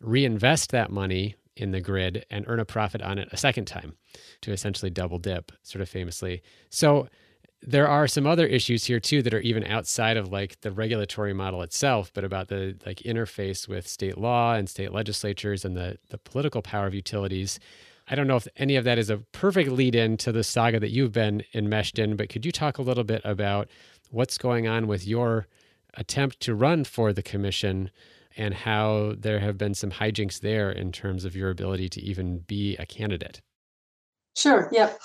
[0.00, 3.94] reinvest that money in the grid and earn a profit on it a second time
[4.40, 6.42] to essentially double dip, sort of famously.
[6.70, 7.08] So
[7.66, 11.32] there are some other issues here too that are even outside of like the regulatory
[11.32, 15.98] model itself, but about the like interface with state law and state legislatures and the
[16.10, 17.58] the political power of utilities.
[18.08, 20.78] I don't know if any of that is a perfect lead in to the saga
[20.80, 23.68] that you've been enmeshed in, but could you talk a little bit about
[24.10, 25.46] what's going on with your
[25.94, 27.90] attempt to run for the commission
[28.36, 32.38] and how there have been some hijinks there in terms of your ability to even
[32.38, 33.40] be a candidate?
[34.36, 34.68] Sure.
[34.72, 34.98] Yep.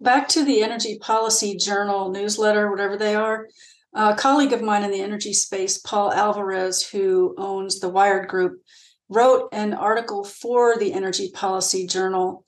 [0.00, 3.48] Back to the Energy Policy Journal newsletter, whatever they are.
[3.94, 8.60] A colleague of mine in the energy space, Paul Alvarez, who owns the Wired Group,
[9.08, 12.44] wrote an article for the Energy Policy Journal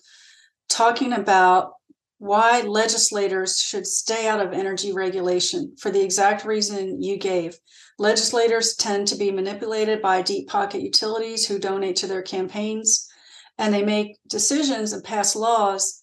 [0.68, 1.72] talking about
[2.18, 7.58] why legislators should stay out of energy regulation for the exact reason you gave.
[7.98, 13.08] Legislators tend to be manipulated by deep pocket utilities who donate to their campaigns,
[13.56, 16.02] and they make decisions and pass laws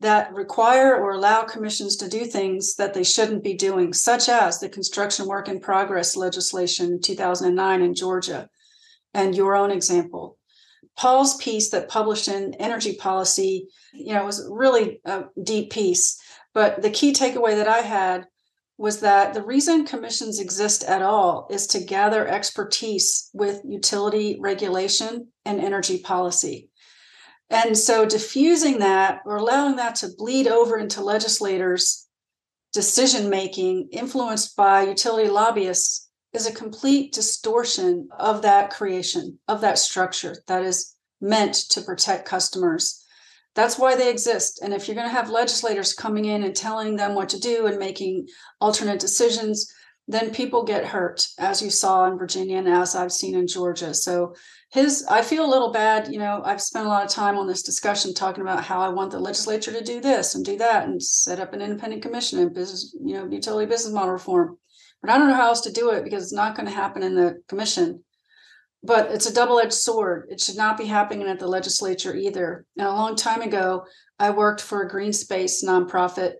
[0.00, 4.60] that require or allow commissions to do things that they shouldn't be doing, such as
[4.60, 8.48] the construction work in progress legislation in 2009 in Georgia,
[9.14, 10.36] and your own example.
[10.96, 16.20] Paul's piece that published in Energy Policy, you know, was really a deep piece.
[16.52, 18.26] But the key takeaway that I had
[18.76, 25.28] was that the reason commissions exist at all is to gather expertise with utility regulation
[25.44, 26.68] and energy policy.
[27.50, 32.08] And so diffusing that or allowing that to bleed over into legislators'
[32.72, 36.03] decision making influenced by utility lobbyists
[36.34, 42.26] is a complete distortion of that creation, of that structure that is meant to protect
[42.26, 43.04] customers.
[43.54, 44.60] That's why they exist.
[44.62, 47.66] And if you're going to have legislators coming in and telling them what to do
[47.66, 48.28] and making
[48.60, 49.72] alternate decisions,
[50.08, 53.94] then people get hurt, as you saw in Virginia and as I've seen in Georgia.
[53.94, 54.34] So
[54.74, 57.46] his i feel a little bad you know i've spent a lot of time on
[57.46, 60.86] this discussion talking about how i want the legislature to do this and do that
[60.86, 64.58] and set up an independent commission and business you know utility business model reform
[65.04, 67.02] but i don't know how else to do it because it's not going to happen
[67.02, 68.02] in the commission.
[68.86, 70.26] But it's a double-edged sword.
[70.28, 72.66] It should not be happening at the legislature either.
[72.76, 73.84] And a long time ago
[74.18, 76.34] i worked for a green space nonprofit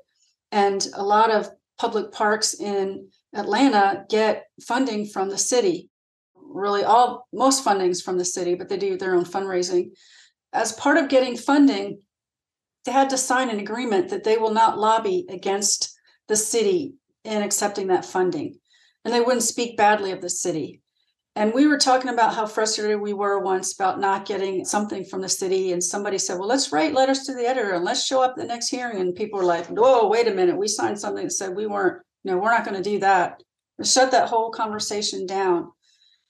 [0.53, 1.49] and a lot of
[1.79, 5.91] public parks in atlanta get funding from the city.
[6.37, 9.91] Really all most fundings from the city, but they do their own fundraising.
[10.53, 12.01] As part of getting funding,
[12.85, 15.99] they had to sign an agreement that they will not lobby against
[16.29, 16.95] the city
[17.25, 18.59] in accepting that funding.
[19.05, 20.81] And they wouldn't speak badly of the city.
[21.37, 25.20] And we were talking about how frustrated we were once about not getting something from
[25.20, 25.72] the city.
[25.72, 28.45] And somebody said, Well, let's write letters to the editor and let's show up the
[28.45, 29.01] next hearing.
[29.01, 30.57] And people were like, Whoa, wait a minute.
[30.57, 33.43] We signed something that said we weren't, you know, we're not going to do that.
[33.83, 35.72] shut that whole conversation down.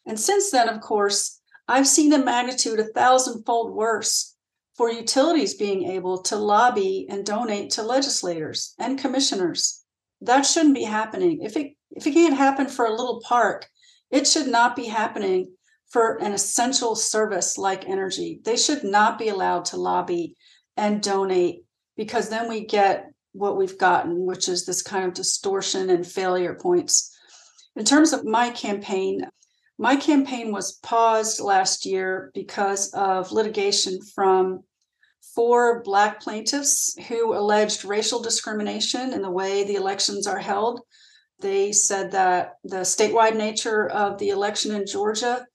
[0.07, 4.35] And since then, of course, I've seen a magnitude a thousandfold worse
[4.77, 9.84] for utilities being able to lobby and donate to legislators and commissioners.
[10.25, 11.43] That shouldn't be happening.
[11.43, 13.69] If it if it can't happen for a little park,
[14.11, 15.53] it should not be happening
[15.89, 18.41] for an essential service like energy.
[18.45, 20.37] They should not be allowed to lobby
[20.77, 21.65] and donate
[21.97, 26.55] because then we get what we've gotten, which is this kind of distortion and failure
[26.55, 27.17] points.
[27.77, 29.27] In terms of my campaign,
[29.79, 34.63] my campaign was paused last year because of litigation from
[35.35, 40.81] four Black plaintiffs who alleged racial discrimination in the way the elections are held.
[41.41, 45.47] They said that the statewide nature of the election in Georgia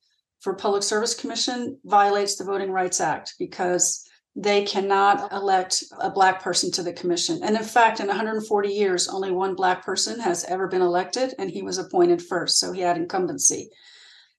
[0.42, 4.06] for Public Service Commission violates the Voting Rights Act because
[4.36, 7.42] they cannot elect a Black person to the commission.
[7.44, 11.50] And in fact, in 140 years, only one Black person has ever been elected, and
[11.50, 12.60] he was appointed first.
[12.60, 13.70] So he had incumbency.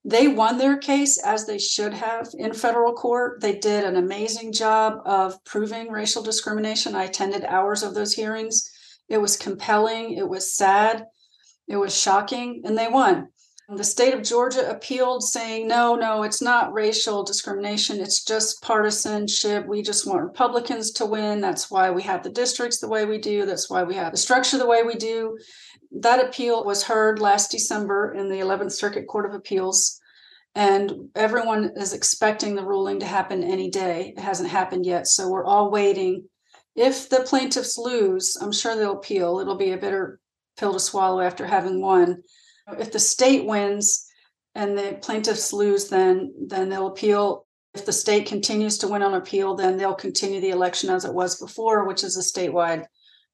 [0.04, 3.40] They won their case as they should have in federal court.
[3.40, 6.94] They did an amazing job of proving racial discrimination.
[6.94, 8.70] I attended hours of those hearings.
[9.08, 11.04] It was compelling, it was sad,
[11.68, 13.28] it was shocking, and they won.
[13.76, 18.00] The state of Georgia appealed, saying, no, no, it's not racial discrimination.
[18.00, 19.64] It's just partisanship.
[19.68, 21.40] We just want Republicans to win.
[21.40, 23.46] That's why we have the districts the way we do.
[23.46, 25.38] That's why we have the structure the way we do
[25.92, 30.00] that appeal was heard last December in the 11th Circuit Court of Appeals,
[30.54, 34.14] and everyone is expecting the ruling to happen any day.
[34.16, 36.28] It hasn't happened yet, so we're all waiting.
[36.76, 39.38] If the plaintiffs lose, I'm sure they'll appeal.
[39.38, 40.20] It'll be a bitter
[40.58, 42.22] pill to swallow after having won.
[42.78, 44.06] If the state wins
[44.54, 47.46] and the plaintiffs lose, then then they'll appeal.
[47.74, 51.14] If the state continues to win on appeal, then they'll continue the election as it
[51.14, 52.86] was before, which is a statewide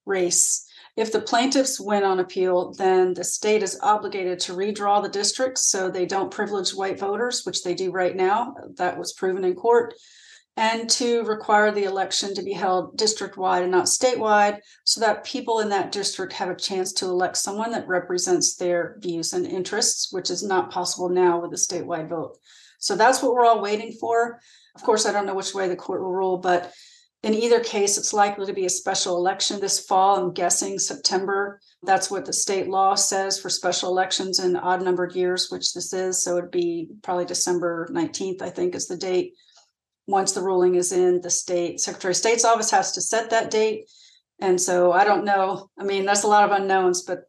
[0.05, 0.66] race.
[0.97, 5.69] If the plaintiffs win on appeal, then the state is obligated to redraw the districts
[5.69, 8.55] so they don't privilege white voters, which they do right now.
[8.77, 9.95] That was proven in court.
[10.57, 15.25] and to require the election to be held district wide and not statewide so that
[15.25, 19.47] people in that district have a chance to elect someone that represents their views and
[19.47, 22.39] interests, which is not possible now with a statewide vote.
[22.79, 24.41] So that's what we're all waiting for.
[24.75, 26.73] Of course, I don't know which way the court will rule, but
[27.27, 30.17] in either case, it's likely to be a special election this fall.
[30.17, 31.61] I'm guessing September.
[31.83, 35.93] That's what the state law says for special elections in odd numbered years, which this
[35.93, 36.23] is.
[36.23, 39.35] So it'd be probably December 19th, I think, is the date
[40.07, 43.51] once the ruling is in, the state Secretary of State's office has to set that
[43.51, 43.91] date.
[44.39, 45.69] And so I don't know.
[45.77, 47.25] I mean, that's a lot of unknowns, but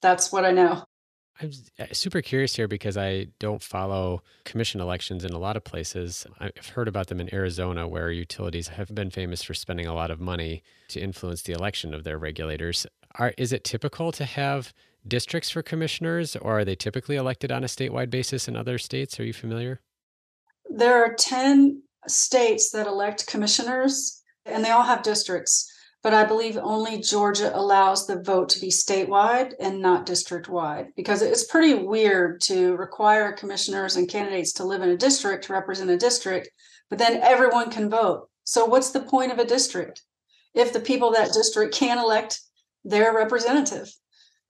[0.00, 0.84] that's what I know.
[1.40, 5.64] I'm uh, super curious here because I don't follow commission elections in a lot of
[5.64, 6.26] places.
[6.38, 10.10] I've heard about them in Arizona, where utilities have been famous for spending a lot
[10.10, 12.86] of money to influence the election of their regulators.
[13.18, 14.72] Are, is it typical to have
[15.06, 19.18] districts for commissioners, or are they typically elected on a statewide basis in other states?
[19.18, 19.80] Are you familiar?
[20.70, 25.70] There are 10 states that elect commissioners, and they all have districts.
[26.04, 30.88] But I believe only Georgia allows the vote to be statewide and not district wide
[30.94, 35.52] because it's pretty weird to require commissioners and candidates to live in a district, to
[35.52, 36.50] represent a district,
[36.88, 38.28] but then everyone can vote.
[38.44, 40.02] So, what's the point of a district
[40.54, 42.40] if the people that district can't elect
[42.84, 43.90] their representative?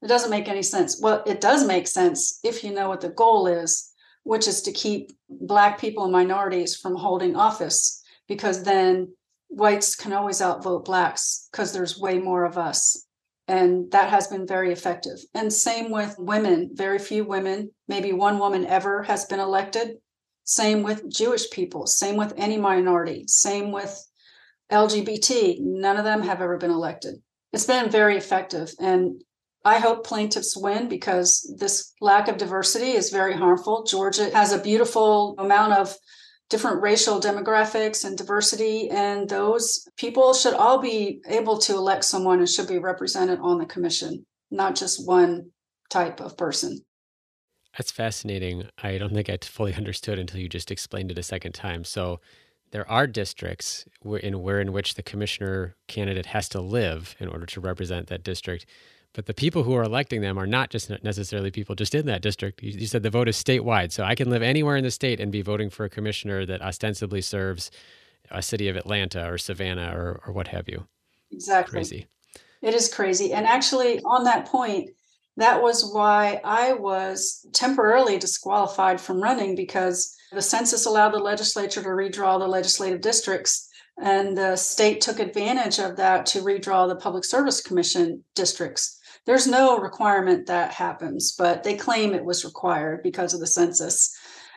[0.03, 1.01] It doesn't make any sense.
[1.01, 3.95] Well, it does make sense if you know what the goal is
[4.25, 9.15] which is to keep Black people and minorities from holding office, because then
[9.55, 13.07] whites can always outvote Blacks because there's way more of us.
[13.47, 15.19] And that has been very effective.
[15.35, 16.71] And same with women.
[16.73, 19.99] Very few women, maybe one woman ever has been elected.
[20.45, 24.07] Same with Jewish people, same with any minority, same with
[24.71, 25.59] LGBT.
[25.61, 27.17] None of them have ever been elected.
[27.53, 28.73] It's been very effective.
[28.79, 29.23] And
[29.65, 33.85] I hope plaintiffs win because this lack of diversity is very harmful.
[33.85, 35.97] Georgia has a beautiful amount of
[36.51, 42.39] different racial demographics and diversity, and those people should all be able to elect someone
[42.39, 45.51] and should be represented on the commission, not just one
[45.91, 46.85] type of person.
[47.77, 48.69] That's fascinating.
[48.83, 51.85] I don't think I fully understood until you just explained it a second time.
[51.85, 52.21] So
[52.71, 57.29] there are districts where in where in which the commissioner candidate has to live in
[57.29, 58.67] order to represent that district.
[59.15, 62.21] But the people who are electing them are not just necessarily people just in that
[62.21, 62.63] district.
[62.63, 63.93] You, you, said the vote is statewide.
[63.93, 66.61] So I can live anywhere in the state and be voting for a commissioner that
[66.61, 67.71] ostensibly serves
[68.31, 70.87] a city of Atlanta or Savannah or, or what have you.
[71.31, 71.73] Exactly.
[71.73, 72.07] Crazy.
[72.61, 73.33] It is crazy.
[73.33, 74.91] And actually, on that point,
[75.37, 81.83] that was why I was temporarily disqualified from running because the census allowed the legislature
[81.83, 83.69] to redraw the legislative districts.
[84.01, 89.01] And the state took advantage of that to redraw the Public Service Commission districts.
[89.27, 94.15] There's no requirement that happens, but they claim it was required because of the census.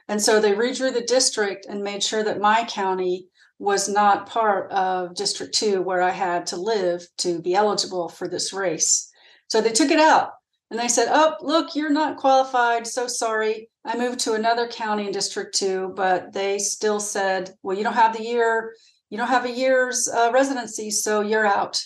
[0.08, 3.28] And so they redrew the district and made sure that my county
[3.60, 8.28] was not part of District 2, where I had to live to be eligible for
[8.28, 9.12] this race.
[9.48, 10.32] So they took it out
[10.70, 12.86] and they said, Oh, look, you're not qualified.
[12.86, 13.70] So sorry.
[13.86, 17.94] I moved to another county in District 2, but they still said, Well, you don't
[17.94, 18.74] have the year,
[19.10, 21.82] you don't have a year's uh, residency, so you're out.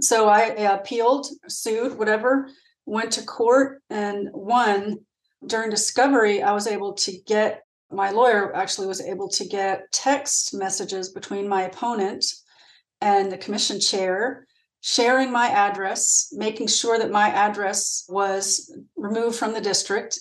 [0.00, 2.48] So I appealed, sued, whatever,
[2.86, 5.00] went to court and won.
[5.46, 10.54] During discovery, I was able to get my lawyer actually was able to get text
[10.54, 12.24] messages between my opponent
[13.00, 14.46] and the commission chair
[14.82, 20.18] sharing my address, making sure that my address was removed from the district,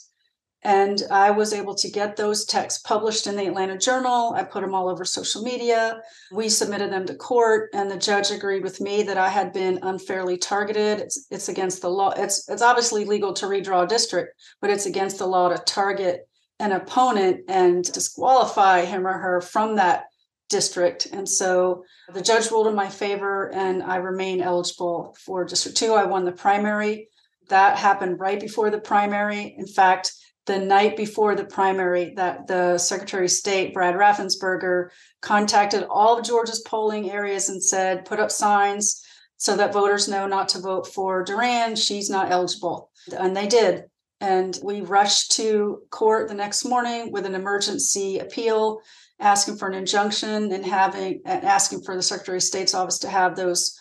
[0.63, 4.33] and I was able to get those texts published in the Atlanta Journal.
[4.35, 6.01] I put them all over social media.
[6.33, 9.79] We submitted them to court, and the judge agreed with me that I had been
[9.83, 10.99] unfairly targeted.
[10.99, 12.09] It's, it's against the law.
[12.17, 16.27] It's, it's obviously legal to redraw a district, but it's against the law to target
[16.59, 20.05] an opponent and disqualify him or her from that
[20.49, 21.07] district.
[21.13, 25.93] And so the judge ruled in my favor, and I remain eligible for District 2.
[25.93, 27.07] I won the primary.
[27.47, 29.55] That happened right before the primary.
[29.57, 30.11] In fact,
[30.49, 34.89] the night before the primary that the Secretary of State, Brad Raffensperger,
[35.21, 39.05] contacted all of Georgia's polling areas and said, put up signs
[39.37, 41.77] so that voters know not to vote for Durand.
[41.77, 42.89] She's not eligible.
[43.15, 43.83] And they did.
[44.21, 48.79] And we rushed to court the next morning with an emergency appeal,
[49.19, 53.07] asking for an injunction and having and asking for the Secretary of State's office to
[53.07, 53.79] have those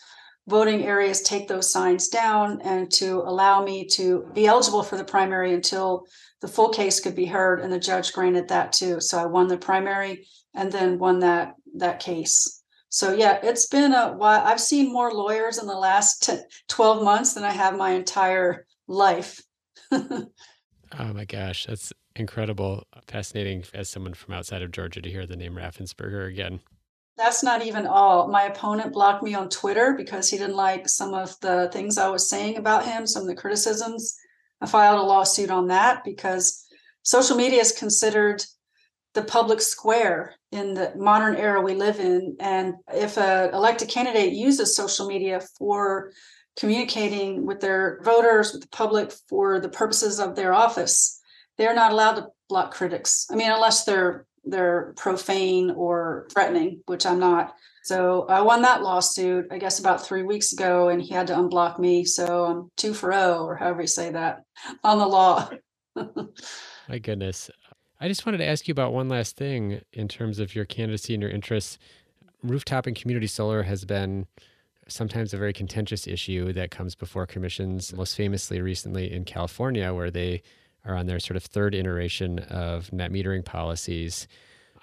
[0.49, 5.05] voting areas take those signs down and to allow me to be eligible for the
[5.05, 6.07] primary until
[6.41, 9.01] the full case could be heard and the judge granted that too.
[9.01, 12.63] So i won the primary and then won that that case.
[12.89, 17.05] So yeah it's been a while i've seen more lawyers in the last 10, 12
[17.05, 19.43] months than i have my entire life.
[20.99, 22.87] Oh my gosh that's incredible.
[23.09, 26.61] Fascinating as someone from outside of georgia to hear the name raffensperger again.
[27.19, 28.29] That's not even all.
[28.29, 32.09] My opponent blocked me on Twitter because he didn't like some of the things I
[32.09, 34.17] was saying about him, some of the criticisms.
[34.61, 36.67] I filed a lawsuit on that because
[37.03, 38.45] social media is considered
[39.15, 42.37] the public square in the modern era we live in.
[42.41, 46.13] And if an elected candidate uses social media for
[46.59, 51.21] communicating with their voters, with the public for the purposes of their office,
[51.57, 53.27] they're not allowed to block critics.
[53.31, 57.55] I mean, unless they're they're profane or threatening, which I'm not.
[57.85, 61.35] So I won that lawsuit, I guess, about three weeks ago, and he had to
[61.35, 62.05] unblock me.
[62.05, 64.45] So I'm two for O, or however you say that,
[64.85, 65.49] on the law.
[66.89, 67.51] My goodness.
[68.01, 71.15] I just wanted to ask you about one last thing in terms of your candidacy
[71.15, 71.79] and your interests.
[72.43, 74.27] Rooftop and community solar has been
[74.87, 80.11] sometimes a very contentious issue that comes before commissions, most famously recently in California, where
[80.11, 80.43] they
[80.89, 84.27] are on their sort of third iteration of net metering policies.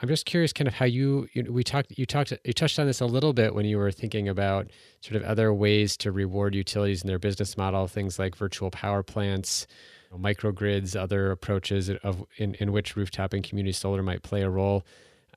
[0.01, 2.80] I'm just curious, kind of how you, you know, we talked, you talked, you touched
[2.80, 4.70] on this a little bit when you were thinking about
[5.01, 9.03] sort of other ways to reward utilities in their business model, things like virtual power
[9.03, 9.68] plants,
[10.14, 14.86] microgrids, other approaches of in, in which rooftop and community solar might play a role.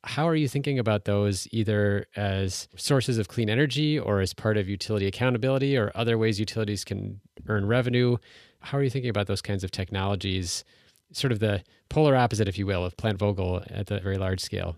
[0.05, 4.57] How are you thinking about those either as sources of clean energy or as part
[4.57, 8.17] of utility accountability or other ways utilities can earn revenue?
[8.69, 10.63] How are you thinking about those kinds of technologies,
[11.13, 14.41] sort of the polar opposite, if you will, of Plant Vogtle at the very large
[14.41, 14.77] scale?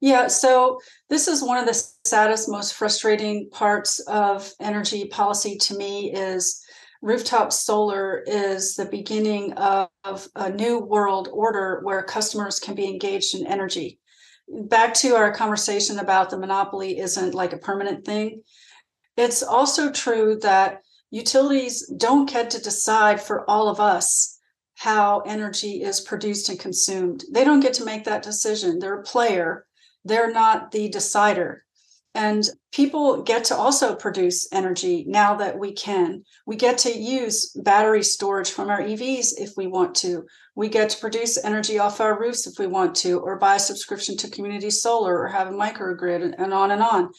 [0.00, 1.74] Yeah, so this is one of the
[2.06, 6.64] saddest, most frustrating parts of energy policy to me is
[7.02, 12.86] rooftop solar is the beginning of, of a new world order where customers can be
[12.86, 13.98] engaged in energy
[14.48, 18.42] back to our conversation about the monopoly isn't like a permanent thing.
[19.18, 20.80] It's also true that
[21.10, 24.38] utilities don't get to decide for all of us
[24.76, 27.24] how energy is produced and consumed.
[27.32, 28.78] They don't get to make that decision.
[28.78, 29.66] They're a player,
[30.04, 31.64] they're not the decider.
[32.14, 32.42] And
[32.72, 36.24] people get to also produce energy now that we can.
[36.46, 40.26] We get to use battery storage from our EVs if we want to.
[40.56, 43.60] We get to produce energy off our roofs if we want to, or buy a
[43.60, 47.10] subscription to community solar or have a microgrid and, on and on.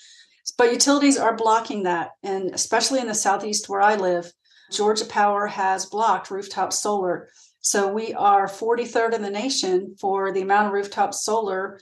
[0.57, 2.11] But utilities are blocking that.
[2.23, 4.31] And especially in the Southeast where I live,
[4.71, 7.29] Georgia Power has blocked rooftop solar.
[7.61, 11.79] So we are 43rd in the nation for the amount of rooftop solar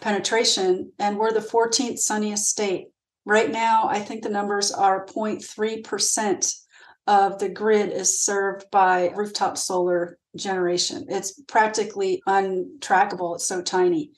[0.00, 2.88] penetration, and we're the 14th sunniest state.
[3.24, 6.54] Right now, I think the numbers are 0.3%
[7.06, 11.06] of the grid is served by rooftop solar generation.
[11.08, 14.12] It's practically untrackable, it's so tiny.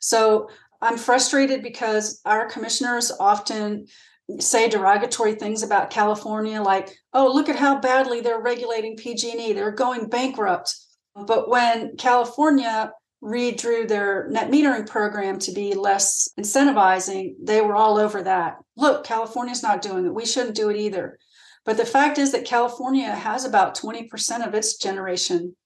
[0.00, 0.48] So
[0.80, 3.86] I'm frustrated because our commissioners often
[4.38, 9.72] say derogatory things about California, like, oh, look at how badly they're regulating PG&E, they're
[9.72, 10.76] going bankrupt.
[11.14, 17.98] But when California redrew their net metering program to be less incentivizing, they were all
[17.98, 18.58] over that.
[18.76, 20.14] Look, California's not doing it.
[20.14, 21.18] We shouldn't do it either.
[21.64, 25.56] But the fact is that California has about 20% of its generation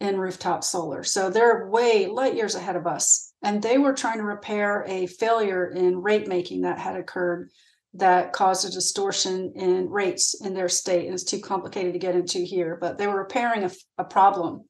[0.00, 1.04] in rooftop solar.
[1.04, 3.25] So they're way light years ahead of us.
[3.46, 7.50] And they were trying to repair a failure in rate making that had occurred
[7.94, 11.04] that caused a distortion in rates in their state.
[11.04, 14.64] And it's too complicated to get into here, but they were repairing a, a problem.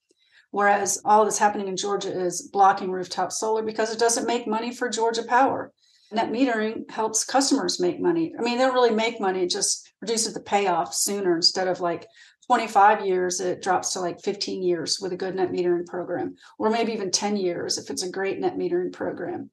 [0.51, 4.75] Whereas all that's happening in Georgia is blocking rooftop solar because it doesn't make money
[4.75, 5.73] for Georgia Power.
[6.13, 8.35] Net metering helps customers make money.
[8.39, 11.81] I mean, they don't really make money, it just reduces the payoff sooner instead of
[11.81, 12.07] like
[12.47, 16.71] 25 years, it drops to like 15 years with a good net metering program, or
[16.71, 19.51] maybe even 10 years if it's a great net metering program.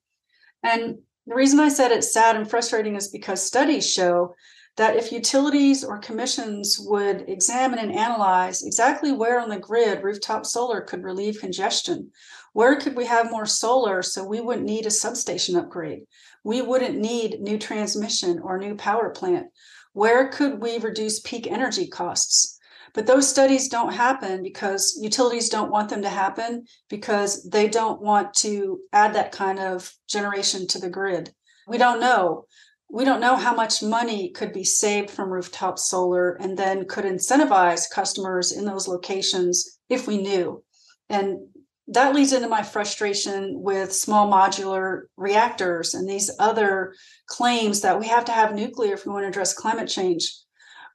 [0.61, 4.35] And the reason I said it's sad and frustrating is because studies show
[4.75, 10.45] that if utilities or commissions would examine and analyze exactly where on the grid rooftop
[10.45, 12.11] solar could relieve congestion,
[12.53, 16.03] where could we have more solar so we wouldn't need a substation upgrade?
[16.43, 19.47] We wouldn't need new transmission or new power plant.
[19.93, 22.59] Where could we reduce peak energy costs?
[22.93, 28.01] But those studies don't happen because utilities don't want them to happen because they don't
[28.01, 31.33] want to add that kind of generation to the grid.
[31.67, 32.45] We don't know
[32.93, 37.05] we don't know how much money could be saved from rooftop solar and then could
[37.05, 40.63] incentivize customers in those locations if we knew.
[41.09, 41.39] And
[41.87, 46.93] that leads into my frustration with small modular reactors and these other
[47.25, 50.31] claims that we have to have nuclear if we want to address climate change.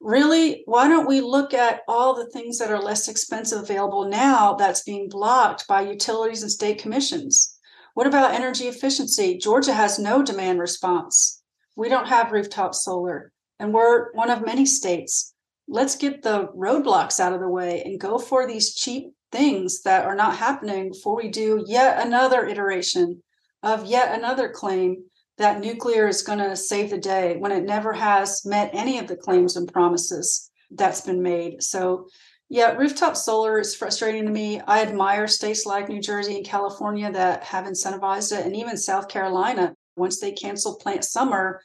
[0.01, 4.55] Really, why don't we look at all the things that are less expensive available now
[4.55, 7.57] that's being blocked by utilities and state commissions?
[7.95, 9.39] What about energy efficiency?
[9.39, 11.39] Georgia has no demand response
[11.79, 13.31] we don't have rooftop solar,
[13.61, 15.33] and we're one of many states.
[15.69, 20.05] Let's get the roadblocks out of the way and go for these cheap things that
[20.05, 23.23] are not happening before we do yet another iteration
[23.63, 25.05] of yet another claim
[25.39, 29.07] that nuclear is going to save the day when it never has met any of
[29.07, 31.63] the claims and promises that's been made.
[31.63, 32.09] So,
[32.49, 34.61] yeah, rooftop solar is frustrating to me.
[34.67, 39.09] I admire states like New Jersey and California that have incentivized it, and even South
[39.09, 39.75] Carolina.
[39.97, 41.61] Once they canceled Plant Summer,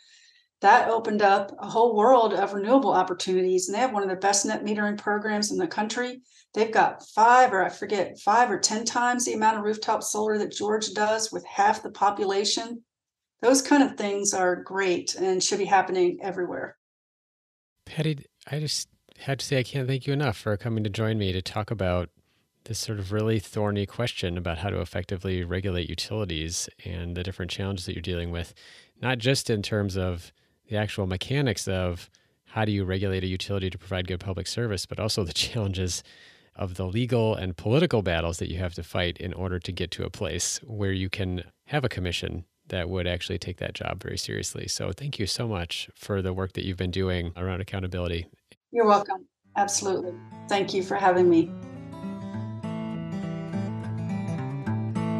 [0.62, 3.68] that opened up a whole world of renewable opportunities.
[3.68, 6.22] And they have one of the best net metering programs in the country.
[6.54, 10.38] They've got five, or I forget, five or 10 times the amount of rooftop solar
[10.38, 12.84] that Georgia does with half the population
[13.44, 16.78] those kind of things are great and should be happening everywhere.
[17.86, 18.88] Patty, I just
[19.20, 21.70] had to say I can't thank you enough for coming to join me to talk
[21.70, 22.10] about
[22.64, 27.52] this sort of really thorny question about how to effectively regulate utilities and the different
[27.52, 28.54] challenges that you're dealing with,
[29.02, 30.32] not just in terms of
[30.70, 32.10] the actual mechanics of
[32.46, 36.02] how do you regulate a utility to provide good public service, but also the challenges
[36.56, 39.92] of the legal and political battles that you have to fight in order to get
[39.92, 44.02] to a place where you can have a commission that would actually take that job
[44.02, 44.68] very seriously.
[44.68, 48.26] So thank you so much for the work that you've been doing around accountability.
[48.72, 49.28] You're welcome.
[49.56, 50.14] Absolutely.
[50.50, 51.52] Thank you for having me.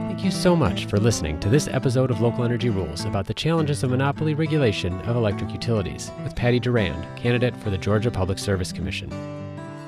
[0.08, 3.34] Thank you so much for listening to this episode of Local Energy Rules about the
[3.34, 8.40] challenges of monopoly regulation of electric utilities with Patty Durand, candidate for the Georgia Public
[8.40, 9.10] Service Commission.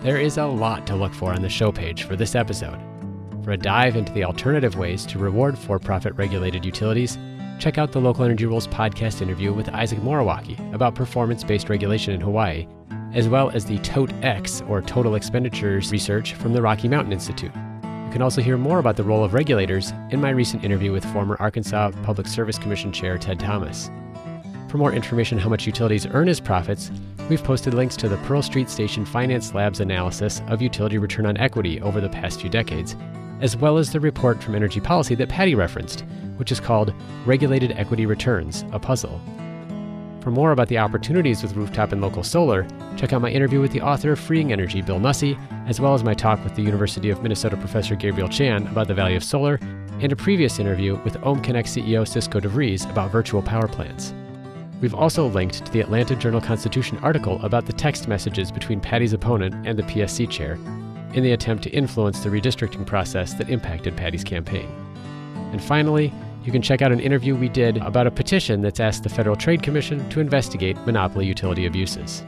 [0.04, 2.80] There is a lot to look for on the show page for this episode.
[3.44, 7.18] For a dive into the alternative ways to reward for profit regulated utilities,
[7.60, 12.14] check out the Local Energy Rules podcast interview with Isaac Moriwake about performance based regulation
[12.14, 12.68] in Hawaii,
[13.14, 17.54] as well as the TOTEX, or Total Expenditures research from the Rocky Mountain Institute.
[17.56, 21.06] You can also hear more about the role of regulators in my recent interview with
[21.12, 23.90] former Arkansas Public Service Commission Chair Ted Thomas.
[24.70, 26.92] For more information on how much utilities earn as profits,
[27.30, 31.38] we've posted links to the Pearl Street Station Finance Lab's analysis of utility return on
[31.38, 32.96] equity over the past few decades,
[33.42, 36.04] as well as the report from Energy Policy that Patty referenced,
[36.38, 36.94] which is called
[37.26, 39.22] Regulated Equity Returns A Puzzle.
[40.22, 42.66] For more about the opportunities with rooftop and local solar,
[42.98, 46.04] check out my interview with the author of Freeing Energy, Bill Nussey, as well as
[46.04, 49.60] my talk with the University of Minnesota professor Gabriel Chan about the value of solar,
[50.02, 54.14] and a previous interview with OhmConnect CEO Cisco DeVries about virtual power plants.
[54.82, 59.14] We've also linked to the Atlanta Journal Constitution article about the text messages between Patty's
[59.14, 60.56] opponent and the PSC chair
[61.14, 64.68] in the attempt to influence the redistricting process that impacted Patty's campaign.
[65.52, 66.12] And finally,
[66.46, 69.36] you can check out an interview we did about a petition that's asked the Federal
[69.36, 72.24] Trade Commission to investigate monopoly utility abuses.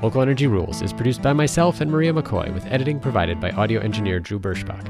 [0.00, 3.80] Local Energy Rules is produced by myself and Maria McCoy with editing provided by audio
[3.80, 4.88] engineer Drew Berschbach.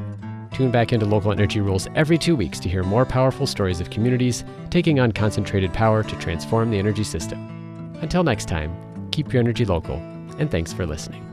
[0.52, 3.88] Tune back into Local Energy Rules every two weeks to hear more powerful stories of
[3.88, 7.38] communities taking on concentrated power to transform the energy system.
[8.02, 8.74] Until next time,
[9.12, 9.96] keep your energy local,
[10.38, 11.31] and thanks for listening.